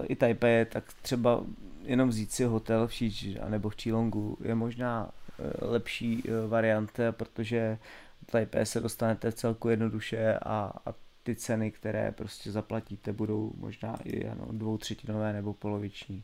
i 0.07 0.15
Taipei, 0.15 0.65
tak 0.65 0.83
třeba 1.01 1.43
jenom 1.85 2.09
vzít 2.09 2.31
si 2.31 2.43
hotel 2.43 2.87
v 2.87 2.93
Šíč 2.93 3.27
nebo 3.47 3.69
v 3.69 3.75
Čílongu 3.75 4.37
je 4.43 4.55
možná 4.55 5.09
eh, 5.39 5.65
lepší 5.65 6.23
eh, 6.25 6.47
varianta, 6.47 7.11
protože 7.11 7.77
v 8.27 8.31
Taipei 8.31 8.65
se 8.65 8.79
dostanete 8.79 9.31
celku 9.31 9.69
jednoduše 9.69 10.37
a, 10.45 10.73
a 10.85 10.93
ty 11.25 11.35
ceny, 11.35 11.71
které 11.71 12.11
prostě 12.11 12.51
zaplatíte, 12.51 13.13
budou 13.13 13.51
možná 13.57 13.97
i 14.03 14.27
ano, 14.27 14.47
dvoutřetinové 14.51 15.33
nebo 15.33 15.53
poloviční. 15.53 16.23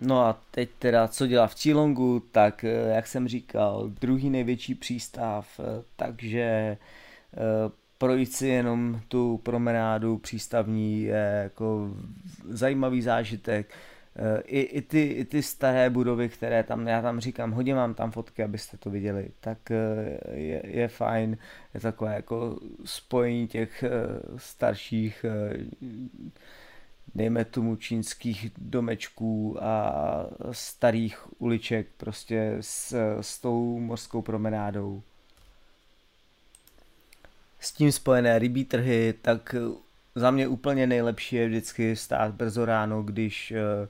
No 0.00 0.20
a 0.20 0.40
teď 0.50 0.70
teda, 0.78 1.08
co 1.08 1.26
dělá 1.26 1.46
v 1.46 1.54
Čílongu, 1.54 2.20
tak 2.32 2.64
eh, 2.64 2.94
jak 2.94 3.06
jsem 3.06 3.28
říkal, 3.28 3.88
druhý 3.88 4.30
největší 4.30 4.74
přístav, 4.74 5.60
takže 5.96 6.76
projít 7.98 8.32
si 8.32 8.46
jenom 8.46 9.00
tu 9.08 9.40
promenádu 9.42 10.18
přístavní 10.18 11.02
je 11.02 11.40
jako 11.42 11.90
zajímavý 12.48 13.02
zážitek. 13.02 13.74
Eh, 14.16 14.42
I, 14.46 14.60
i, 14.60 14.82
ty, 14.82 15.02
I 15.02 15.24
ty 15.24 15.42
staré 15.42 15.90
budovy, 15.90 16.28
které 16.28 16.62
tam, 16.62 16.88
já 16.88 17.02
tam 17.02 17.20
říkám, 17.20 17.50
hodně 17.52 17.74
mám 17.74 17.94
tam 17.94 18.10
fotky, 18.10 18.42
abyste 18.42 18.76
to 18.76 18.90
viděli, 18.90 19.30
tak 19.40 19.70
eh, 19.70 20.18
je, 20.34 20.62
je 20.64 20.88
fajn, 20.88 21.38
je 21.74 21.80
takové 21.80 22.14
jako 22.14 22.60
spojení 22.84 23.48
těch 23.48 23.82
eh, 23.82 23.90
starších 24.36 25.24
dejme 27.14 27.44
tomu 27.44 27.76
čínských 27.76 28.50
domečků 28.58 29.64
a 29.64 29.92
starých 30.52 31.40
uliček 31.40 31.86
prostě 31.96 32.56
s, 32.60 32.94
s 33.20 33.38
tou 33.38 33.78
morskou 33.78 34.22
promenádou. 34.22 35.02
S 37.60 37.72
tím 37.72 37.92
spojené 37.92 38.38
rybí 38.38 38.64
trhy, 38.64 39.14
tak 39.22 39.54
za 40.18 40.30
mě 40.30 40.48
úplně 40.48 40.86
nejlepší 40.86 41.36
je 41.36 41.48
vždycky 41.48 41.96
stát 41.96 42.34
brzo 42.34 42.64
ráno, 42.64 43.02
když 43.02 43.50
eh, 43.50 43.88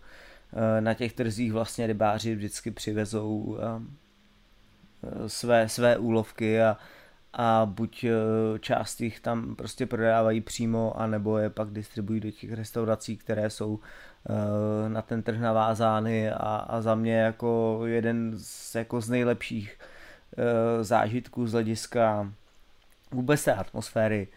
eh, 0.52 0.80
na 0.80 0.94
těch 0.94 1.12
trzích 1.12 1.52
vlastně 1.52 1.86
rybáři 1.86 2.34
vždycky 2.34 2.70
přivezou 2.70 3.58
eh, 3.60 5.28
své, 5.28 5.68
své 5.68 5.98
úlovky 5.98 6.62
a, 6.62 6.76
a 7.32 7.66
buď 7.66 8.04
část 8.60 9.00
jich 9.00 9.20
tam 9.20 9.54
prostě 9.54 9.86
prodávají 9.86 10.40
přímo, 10.40 11.00
anebo 11.00 11.38
je 11.38 11.50
pak 11.50 11.70
distribuují 11.70 12.20
do 12.20 12.30
těch 12.30 12.52
restaurací, 12.52 13.16
které 13.16 13.50
jsou 13.50 13.80
na 14.88 15.02
ten 15.02 15.22
trh 15.22 15.40
navázány. 15.40 16.30
A, 16.30 16.66
a 16.68 16.80
za 16.80 16.94
mě 16.94 17.18
jako 17.18 17.80
jeden 17.84 18.32
z, 18.36 18.74
jako 18.74 19.00
z 19.00 19.08
nejlepších 19.08 19.78
zážitků 20.80 21.46
z 21.46 21.52
hlediska 21.52 22.32
vůbec 23.10 23.44
té 23.44 23.54
atmosféry 23.54 24.28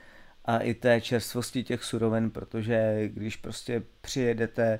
a 0.46 0.58
i 0.58 0.74
té 0.74 1.02
čerstvosti 1.02 1.64
těch 1.64 1.84
surovin, 1.84 2.32
protože 2.32 3.10
když 3.14 3.38
prostě 3.38 3.84
přijedete 4.02 4.80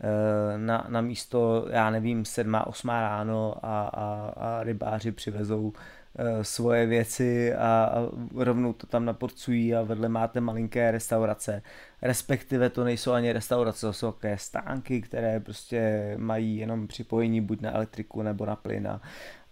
eh, 0.00 0.58
na, 0.58 0.86
na 0.88 1.00
místo, 1.00 1.66
já 1.70 1.90
nevím, 1.90 2.24
7. 2.24 2.54
8. 2.66 2.88
ráno 2.88 3.54
a, 3.62 3.88
a, 3.88 4.32
a 4.36 4.62
rybáři 4.62 5.12
přivezou 5.12 5.72
eh, 6.18 6.44
svoje 6.44 6.86
věci 6.86 7.54
a, 7.54 7.84
a 7.84 8.08
rovnou 8.34 8.72
to 8.72 8.86
tam 8.86 9.04
naporcují 9.04 9.74
a 9.74 9.82
vedle 9.82 10.08
máte 10.08 10.40
malinké 10.40 10.90
restaurace. 10.90 11.62
Respektive 12.02 12.70
to 12.70 12.84
nejsou 12.84 13.12
ani 13.12 13.32
restaurace, 13.32 13.86
to 13.86 13.92
jsou 13.92 14.12
také 14.12 14.38
stánky, 14.38 15.02
které 15.02 15.40
prostě 15.40 16.14
mají 16.18 16.56
jenom 16.56 16.88
připojení 16.88 17.40
buď 17.40 17.60
na 17.60 17.74
elektriku 17.74 18.22
nebo 18.22 18.46
na 18.46 18.56
plyn 18.56 18.88
a, 18.88 19.00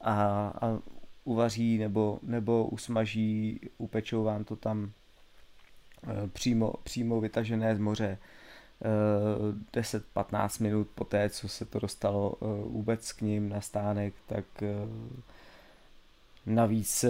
a 0.01 0.79
uvaří 1.25 1.79
nebo, 1.79 2.19
nebo 2.23 2.66
usmaží, 2.66 3.61
upečou 3.79 4.25
vám 4.25 4.45
to 4.45 4.57
tam 4.57 4.92
přímo, 6.33 6.75
přímo 6.83 7.21
vytažené 7.21 7.77
z 7.77 7.79
moře 7.79 8.19
10-15 9.73 10.49
eh, 10.61 10.62
minut 10.62 10.88
po 10.95 11.05
té, 11.05 11.31
co 11.31 11.49
se 11.49 11.64
to 11.64 11.79
dostalo 11.79 12.35
eh, 12.35 12.47
vůbec 12.64 13.12
k 13.12 13.21
ním 13.21 13.49
na 13.49 13.61
stánek, 13.61 14.14
tak 14.27 14.45
navíc 16.47 17.05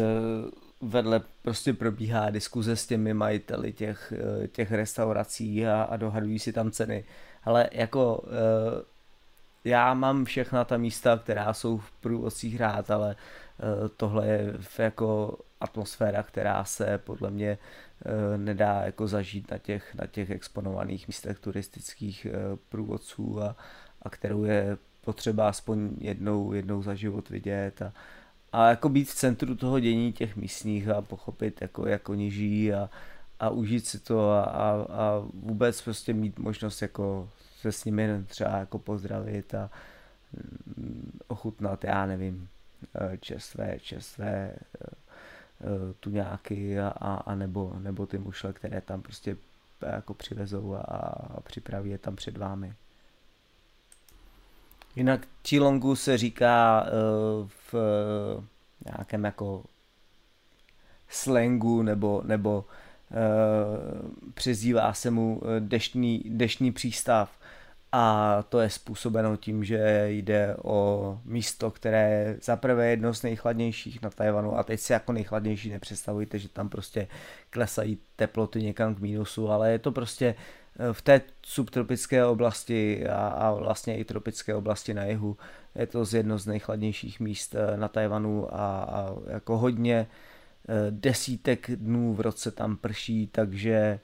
vedle 0.81 1.21
prostě 1.43 1.73
probíhá 1.73 2.31
diskuze 2.31 2.77
s 2.77 2.87
těmi 2.87 3.15
majiteli 3.15 3.73
těch, 3.73 4.13
těch 4.53 4.73
restaurací 4.73 5.67
a, 5.67 5.83
a 5.83 5.97
dohadují 5.97 6.39
si 6.39 6.53
tam 6.53 6.71
ceny. 6.71 7.05
Ale 7.45 7.69
jako 7.73 8.25
já 9.65 9.95
mám 9.95 10.25
všechna 10.25 10.65
ta 10.65 10.77
místa, 10.77 11.19
která 11.19 11.53
jsou 11.53 11.79
v 11.79 11.91
průvodcích 11.91 12.61
rád, 12.61 12.91
ale 12.91 13.17
tohle 13.97 14.27
je 14.27 14.55
jako 14.79 15.39
atmosféra, 15.61 16.23
která 16.23 16.65
se 16.65 16.99
podle 16.99 17.31
mě 17.31 17.59
Eh, 17.59 17.59
nedá 18.37 18.83
jako 18.83 19.09
zažít 19.09 19.51
na 19.51 19.59
těch, 19.59 19.95
na 19.95 20.07
těch 20.07 20.31
exponovaných 20.31 21.09
místech 21.09 21.39
turistických 21.39 22.27
eh, 22.27 22.33
průvodců 22.69 23.43
a, 23.43 23.57
a 24.03 24.11
kterou 24.11 24.45
je 24.45 24.79
potřeba 25.01 25.49
aspoň 25.49 25.91
jednou, 25.99 26.53
jednou 26.53 26.83
za 26.83 26.95
život 26.95 27.31
vidět 27.31 27.83
a, 27.83 27.93
a 28.53 28.69
jako 28.69 28.89
být 28.89 29.09
v 29.09 29.15
centru 29.15 29.55
toho 29.55 29.81
dění 29.81 30.13
těch 30.13 30.37
místních 30.37 30.89
a 30.89 31.03
pochopit, 31.03 31.63
jako, 31.63 31.87
jak 31.87 32.09
oni 32.09 32.31
žijí 32.31 32.73
a, 32.73 32.91
a 33.41 33.51
užít 33.51 33.87
si 33.87 34.01
to 34.01 34.31
a, 34.31 34.43
a, 34.43 34.71
a 34.73 35.25
vůbec 35.35 35.83
prostě 35.83 36.13
mít 36.13 36.39
možnost 36.39 36.83
jako 36.83 37.29
se 37.61 37.73
s 37.73 37.85
nimi 37.85 38.09
třeba 38.27 38.57
jako 38.57 38.79
pozdravit 38.79 39.55
a 39.55 39.71
mm, 40.77 41.19
ochutnat, 41.29 41.85
já 41.85 42.07
nevím, 42.07 42.49
eh, 42.95 43.19
čerstvé, 43.19 43.79
čerstvé 43.81 44.57
Eh, 44.81 45.06
tuňáky 46.01 46.81
a, 46.81 46.89
a, 46.89 47.15
a 47.15 47.35
nebo, 47.35 47.73
nebo 47.79 48.07
ty 48.07 48.19
mušle, 48.19 48.53
které 48.53 48.81
tam 48.81 49.03
prostě 49.03 49.37
eh, 49.83 49.95
jako 49.95 50.15
přivezou 50.15 50.75
a, 50.75 50.81
a 50.81 51.41
připraví 51.41 51.91
je 51.91 51.99
tam 51.99 52.17
před 52.17 52.37
vámi. 52.37 52.75
Jinak 54.97 55.29
Chilongu 55.49 55.97
se 55.97 56.19
říká 56.19 56.87
uh, 56.87 57.49
v 57.73 57.75
nějakém 58.87 59.25
jako 59.25 59.65
slangu 61.09 61.83
nebo, 61.83 62.23
nebo 62.25 62.65
přezdívá 64.35 64.93
se 64.93 65.11
mu 65.11 65.43
deštný, 65.59 66.23
deštný 66.27 66.73
přístav 66.73 67.39
a 67.93 68.43
to 68.49 68.61
je 68.61 68.71
způsobeno 68.71 69.37
tím, 69.37 69.65
že 69.65 70.07
jde 70.09 70.57
o 70.63 71.21
místo, 71.25 71.71
které 71.71 72.11
je 72.11 72.39
zaprvé 72.43 72.91
jedno 72.91 73.15
z 73.15 73.23
nejchladnějších 73.23 74.03
na 74.03 74.11
Tajvanu. 74.11 74.59
A 74.59 74.63
teď 74.63 74.81
si 74.81 74.93
jako 74.93 75.13
nejchladnější 75.13 75.71
nepředstavujte, 75.71 76.39
že 76.39 76.49
tam 76.49 76.69
prostě 76.69 77.09
klesají 77.51 77.99
teploty 78.17 78.63
někam 78.63 78.95
k 78.95 78.99
mínusu, 78.99 79.51
ale 79.51 79.73
je 79.73 79.79
to 79.79 79.93
prostě 79.93 80.35
eh, 80.79 80.93
v 80.93 81.03
té 81.03 81.21
subtropické 81.43 82.25
oblasti 82.25 83.09
a, 83.09 83.29
a 83.29 83.53
vlastně 83.53 83.99
i 83.99 84.05
tropické 84.05 84.55
oblasti 84.55 84.95
na 84.95 85.05
jihu 85.05 85.37
je 85.75 85.87
to 85.87 86.05
z 86.05 86.15
jedno 86.15 86.39
z 86.39 86.47
nejchladnějších 86.47 87.21
míst 87.21 87.55
eh, 87.55 87.77
na 87.77 87.89
Tajvanu. 87.89 88.55
A, 88.55 88.83
a 88.83 89.17
jako 89.27 89.59
hodně 89.59 90.07
eh, 90.69 90.75
desítek 90.91 91.71
dnů 91.71 92.15
v 92.15 92.21
roce 92.21 92.51
tam 92.51 92.77
prší, 92.77 93.27
takže 93.27 94.01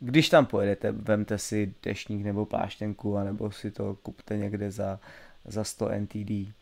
když 0.00 0.28
tam 0.28 0.46
pojedete, 0.46 0.92
vemte 0.92 1.38
si 1.38 1.74
dešník 1.82 2.24
nebo 2.24 2.46
pláštěnku, 2.46 3.16
anebo 3.16 3.50
si 3.50 3.70
to 3.70 3.94
kupte 3.94 4.36
někde 4.36 4.70
za, 4.70 5.00
za 5.44 5.64
100 5.64 5.88
NTD. 5.88 6.52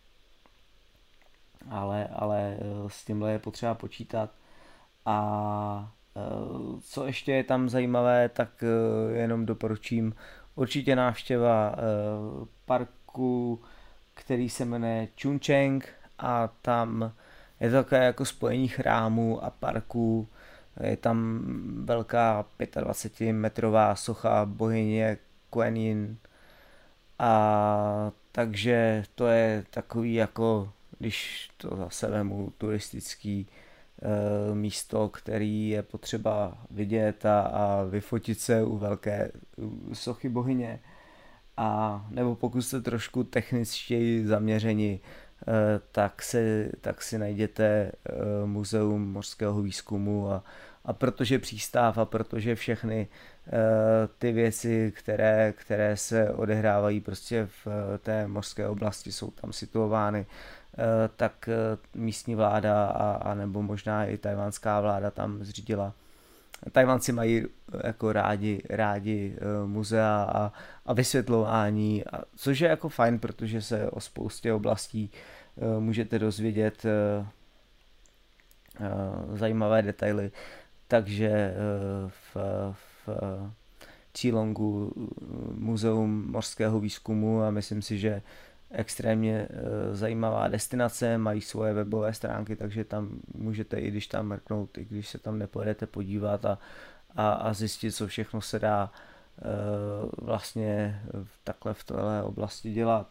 Ale, 1.70 2.08
ale 2.12 2.56
eh, 2.58 2.60
s 2.86 3.04
tímhle 3.04 3.32
je 3.32 3.38
potřeba 3.38 3.74
počítat. 3.74 4.30
A 5.06 5.92
eh, 6.16 6.20
co 6.80 7.06
ještě 7.06 7.32
je 7.32 7.44
tam 7.44 7.68
zajímavé, 7.68 8.28
tak 8.28 8.62
eh, 8.62 9.18
jenom 9.18 9.46
doporučím 9.46 10.14
určitě 10.54 10.96
návštěva 10.96 11.76
parku, 12.64 13.62
který 14.14 14.48
se 14.48 14.64
jmenuje 14.64 15.08
Chuncheng 15.22 15.88
a 16.18 16.48
tam 16.62 17.12
je 17.60 17.70
to 17.70 17.76
také 17.76 18.04
jako 18.04 18.24
spojení 18.24 18.68
chrámů 18.68 19.44
a 19.44 19.50
parků 19.50 20.28
je 20.80 20.96
tam 20.96 21.44
velká 21.84 22.46
25-metrová 22.60 23.94
socha 23.94 24.44
bohyně 24.44 25.18
Kuan 25.50 25.76
Yin 25.76 26.16
a 27.18 28.12
takže 28.32 29.04
to 29.14 29.26
je 29.26 29.64
takový 29.70 30.14
jako, 30.14 30.72
když 30.98 31.50
to 31.56 31.76
zase 31.76 32.10
vemu, 32.10 32.52
turistický 32.58 33.46
e, 33.46 34.54
místo, 34.54 35.08
který 35.08 35.68
je 35.68 35.82
potřeba 35.82 36.58
vidět 36.70 37.26
a, 37.26 37.40
a 37.40 37.82
vyfotit 37.82 38.40
se 38.40 38.62
u 38.62 38.76
velké 38.78 39.30
sochy 39.92 40.28
bohyně. 40.28 40.80
A 41.56 42.06
nebo 42.10 42.36
pokud 42.36 42.62
jste 42.62 42.80
trošku 42.80 43.24
techničtěji 43.24 44.26
zaměřeni, 44.26 45.00
Eh, 45.00 45.21
tak 45.92 46.22
si, 46.22 46.72
tak 46.80 47.02
si 47.02 47.18
najděte 47.18 47.64
eh, 47.64 48.12
muzeum 48.44 49.12
mořského 49.12 49.62
výzkumu 49.62 50.30
a, 50.30 50.44
a 50.84 50.92
protože 50.92 51.38
přístav 51.38 51.98
a 51.98 52.04
protože 52.04 52.54
všechny 52.54 53.08
eh, 53.46 53.50
ty 54.18 54.32
věci, 54.32 54.92
které, 54.96 55.52
které 55.56 55.96
se 55.96 56.30
odehrávají 56.30 57.00
prostě 57.00 57.48
v 57.64 57.98
té 57.98 58.26
mořské 58.26 58.68
oblasti, 58.68 59.12
jsou 59.12 59.30
tam 59.30 59.52
situovány, 59.52 60.26
tak 61.16 61.48
místní 61.94 62.34
vláda 62.34 62.86
a, 62.86 63.12
a 63.12 63.34
nebo 63.34 63.62
možná 63.62 64.04
i 64.04 64.18
tajvanská 64.18 64.80
vláda 64.80 65.10
tam 65.10 65.44
zřídila 65.44 65.92
Tajvanci 66.72 67.12
mají 67.12 67.44
jako 67.84 68.12
rádi, 68.12 68.62
rádi 68.70 69.36
muzea 69.66 70.22
a, 70.34 70.52
a 70.86 70.92
vysvětlování, 70.92 72.04
a, 72.06 72.22
což 72.36 72.60
je 72.60 72.68
jako 72.68 72.88
fajn, 72.88 73.18
protože 73.18 73.62
se 73.62 73.90
o 73.90 74.00
spoustě 74.00 74.52
oblastí 74.52 75.10
Eh, 75.58 75.80
můžete 75.80 76.18
dozvědět 76.18 76.84
eh, 76.84 77.26
eh, 78.80 79.36
zajímavé 79.36 79.82
detaily. 79.82 80.30
Takže 80.88 81.54
v, 82.08 82.36
v 82.72 83.08
Čílongu 84.12 84.92
muzeum 85.54 86.30
mořského 86.30 86.80
výzkumu 86.80 87.42
a 87.42 87.50
myslím 87.50 87.82
si, 87.82 87.98
že 87.98 88.22
extrémně 88.72 89.48
zajímavá 89.92 90.48
destinace, 90.48 91.18
mají 91.18 91.40
svoje 91.40 91.72
webové 91.72 92.14
stránky, 92.14 92.56
takže 92.56 92.84
tam 92.84 93.08
můžete 93.34 93.80
i 93.80 93.90
když 93.90 94.06
tam 94.06 94.26
mrknout, 94.26 94.78
i 94.78 94.84
když 94.84 95.08
se 95.08 95.18
tam 95.18 95.38
nepojedete 95.38 95.86
podívat 95.86 96.44
a, 96.44 96.58
a, 97.16 97.32
a 97.32 97.52
zjistit, 97.52 97.92
co 97.92 98.06
všechno 98.06 98.40
se 98.40 98.58
dá 98.58 98.90
vlastně 100.18 101.02
takhle 101.44 101.74
v 101.74 101.84
téhle 101.84 102.22
oblasti 102.22 102.72
dělat. 102.72 103.06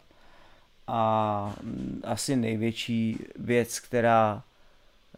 A 0.87 1.55
asi 2.03 2.35
největší 2.35 3.19
věc, 3.39 3.79
která, 3.79 4.43
eh, 5.13 5.17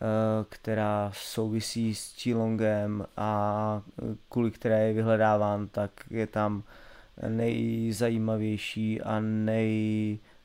která 0.50 1.12
souvisí 1.16 1.96
s 1.96 2.16
Chilongem 2.16 3.06
a 3.18 3.82
kvůli 4.30 4.52
které 4.52 4.88
je 4.88 4.94
vyhledáván, 4.94 5.68
tak 5.68 5.92
je 6.10 6.28
tam 6.28 6.64
nejzajímavější 7.28 9.02
a 9.02 9.20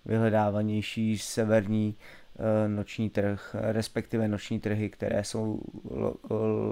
nejvyhledávanější 0.08 1.18
severní 1.18 1.96
eh, 2.38 2.68
noční 2.68 3.10
trh, 3.10 3.56
respektive 3.60 4.28
noční 4.28 4.60
trhy, 4.60 4.90
které 4.90 5.24
jsou 5.24 5.60
lo- 5.84 6.16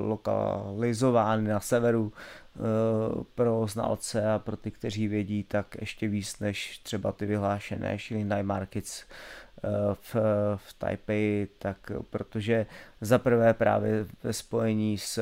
lokalizovány 0.09 1.49
na 1.49 1.61
severu 1.61 2.12
Eh, 2.57 3.25
pro 3.35 3.66
znalce 3.66 4.33
a 4.33 4.38
pro 4.38 4.57
ty, 4.57 4.70
kteří 4.70 5.09
vědí, 5.09 5.44
tak 5.44 5.77
ještě 5.81 6.09
víc 6.09 6.38
než 6.38 6.79
třeba 6.79 7.12
ty 7.12 7.27
vyhlášené 7.27 7.99
Shilling 7.99 8.33
Night 8.33 8.46
Markets 8.46 9.05
eh, 9.05 9.68
v, 9.94 10.16
v 10.57 10.72
Taipei, 10.79 11.49
tak 11.59 11.77
protože 12.11 12.66
za 13.01 13.18
prvé 13.18 13.55
právě 13.55 14.07
ve 14.22 14.33
spojení 14.33 14.99
s, 14.99 15.20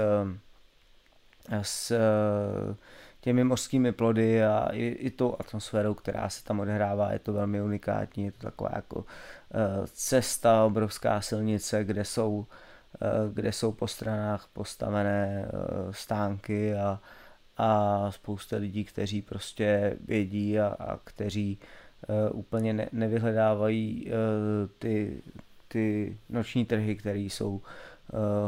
s 1.63 1.99
těmi 3.25 3.45
mořskými 3.45 3.93
plody 3.93 4.45
a 4.45 4.69
i, 4.73 4.87
i 4.87 5.11
tou 5.11 5.37
atmosférou, 5.39 5.95
která 5.95 6.29
se 6.29 6.45
tam 6.45 6.61
odhrává, 6.61 7.13
je 7.13 7.19
to 7.19 7.33
velmi 7.33 7.63
unikátní, 7.63 8.25
je 8.25 8.33
to 8.33 8.39
taková 8.39 8.71
jako 8.75 9.05
eh, 9.55 9.87
cesta, 9.87 10.65
obrovská 10.65 11.21
silnice, 11.21 11.85
kde 11.85 12.05
jsou 12.05 12.47
kde 13.33 13.53
jsou 13.53 13.73
po 13.73 13.89
stranách 13.89 14.49
postavené 14.53 15.49
stánky 15.91 16.75
a, 16.75 17.01
a 17.57 18.11
spousta 18.11 18.57
lidí, 18.57 18.85
kteří 18.85 19.23
prostě 19.23 19.97
vědí 20.05 20.61
a, 20.61 20.67
a 20.67 20.97
kteří 21.05 21.59
úplně 22.33 22.73
ne, 22.73 22.89
nevyhledávají 22.93 24.11
ty, 24.79 25.23
ty 25.69 26.17
noční 26.29 26.65
trhy, 26.65 26.97
které 26.97 27.19
jsou 27.19 27.51
uh, 27.51 27.63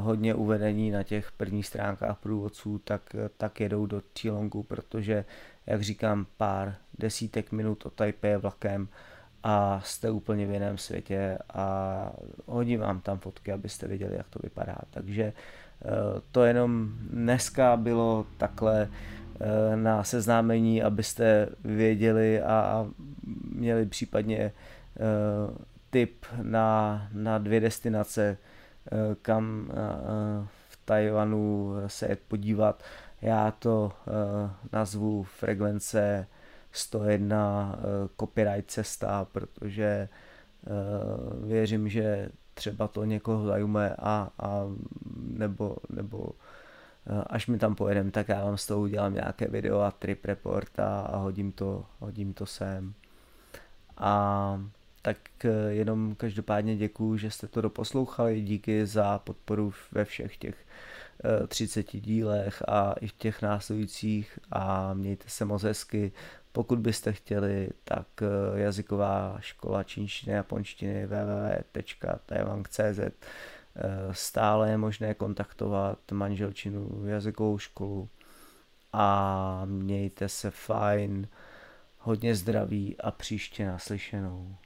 hodně 0.00 0.34
uvedení 0.34 0.90
na 0.90 1.02
těch 1.02 1.32
prvních 1.32 1.66
stránkách 1.66 2.18
průvodců, 2.18 2.78
tak, 2.78 3.02
tak 3.36 3.60
jedou 3.60 3.86
do 3.86 4.02
Chilongu, 4.18 4.62
protože, 4.62 5.24
jak 5.66 5.82
říkám, 5.82 6.26
pár 6.36 6.74
desítek 6.98 7.52
minut 7.52 7.86
od 7.86 7.92
Taipei 7.92 8.36
vlakem 8.36 8.88
a 9.42 9.80
jste 9.84 10.10
úplně 10.10 10.46
v 10.46 10.50
jiném 10.50 10.78
světě 10.78 11.38
a 11.54 12.12
hodím 12.46 12.80
vám 12.80 13.00
tam 13.00 13.18
fotky, 13.18 13.52
abyste 13.52 13.88
viděli, 13.88 14.16
jak 14.16 14.28
to 14.28 14.38
vypadá. 14.42 14.76
Takže 14.90 15.32
Eh, 15.84 16.20
to 16.32 16.44
jenom 16.44 16.92
dneska 17.10 17.76
bylo 17.76 18.26
takhle 18.36 18.88
eh, 19.40 19.76
na 19.76 20.04
seznámení, 20.04 20.82
abyste 20.82 21.48
věděli 21.64 22.42
a 22.42 22.86
měli 23.52 23.86
případně 23.86 24.38
eh, 24.38 24.52
tip 25.90 26.26
na, 26.42 27.08
na 27.12 27.38
dvě 27.38 27.60
destinace, 27.60 28.38
kam 29.22 29.72
v 30.68 30.78
Tajvanu 30.84 31.74
se 31.86 32.06
jet 32.06 32.20
podívat. 32.28 32.82
Já 33.22 33.50
to 33.50 33.92
nazvu 34.72 35.22
frekvence 35.22 36.26
101 36.72 37.78
copyright 38.20 38.70
cesta, 38.70 39.26
protože 39.32 40.08
věřím, 41.42 41.88
že 41.88 42.28
třeba 42.56 42.88
to 42.88 43.04
někoho 43.04 43.46
zajímá 43.46 43.86
a, 43.98 44.30
a 44.38 44.62
nebo, 45.16 45.76
nebo 45.90 46.30
eh, 47.06 47.24
až 47.26 47.46
mi 47.46 47.58
tam 47.58 47.74
pojedem, 47.74 48.10
tak 48.10 48.28
já 48.28 48.44
vám 48.44 48.56
z 48.56 48.66
toho 48.66 48.80
udělám 48.80 49.14
nějaké 49.14 49.48
video 49.48 49.80
a 49.80 49.90
trip 49.90 50.24
report 50.24 50.78
a, 50.78 51.00
a 51.00 51.16
hodím, 51.16 51.52
to, 51.52 51.86
hodím 51.98 52.34
to 52.34 52.46
sem. 52.46 52.94
A 53.96 54.60
tak 55.06 55.44
eh, 55.44 55.48
jenom 55.68 56.14
každopádně 56.14 56.76
děkuju, 56.76 57.16
že 57.16 57.30
jste 57.30 57.46
to 57.46 57.60
doposlouchali, 57.60 58.40
díky 58.40 58.86
za 58.86 59.18
podporu 59.18 59.72
ve 59.92 60.04
všech 60.04 60.36
těch 60.36 60.56
30 61.48 61.94
eh, 61.94 61.98
dílech 62.00 62.62
a 62.68 62.92
i 62.92 63.06
v 63.06 63.12
těch 63.12 63.42
následujících 63.42 64.38
a 64.50 64.94
mějte 64.94 65.24
se 65.28 65.44
moc 65.44 65.62
hezky, 65.62 66.12
pokud 66.52 66.78
byste 66.78 67.12
chtěli, 67.12 67.68
tak 67.84 68.06
eh, 68.22 68.26
jazyková 68.60 69.36
škola 69.40 69.82
čínštiny 69.82 70.32
a 70.32 70.36
japonštiny 70.36 71.06
www.taiwan.cz 71.06 73.00
stále 74.12 74.70
je 74.70 74.76
možné 74.76 75.14
kontaktovat 75.14 75.98
manželčinu 76.12 77.06
jazykovou 77.06 77.58
školu 77.58 78.08
a 78.92 79.62
mějte 79.64 80.28
se 80.28 80.50
fajn, 80.50 81.28
hodně 81.98 82.34
zdraví 82.34 82.96
a 83.00 83.10
příště 83.10 83.66
naslyšenou. 83.66 84.56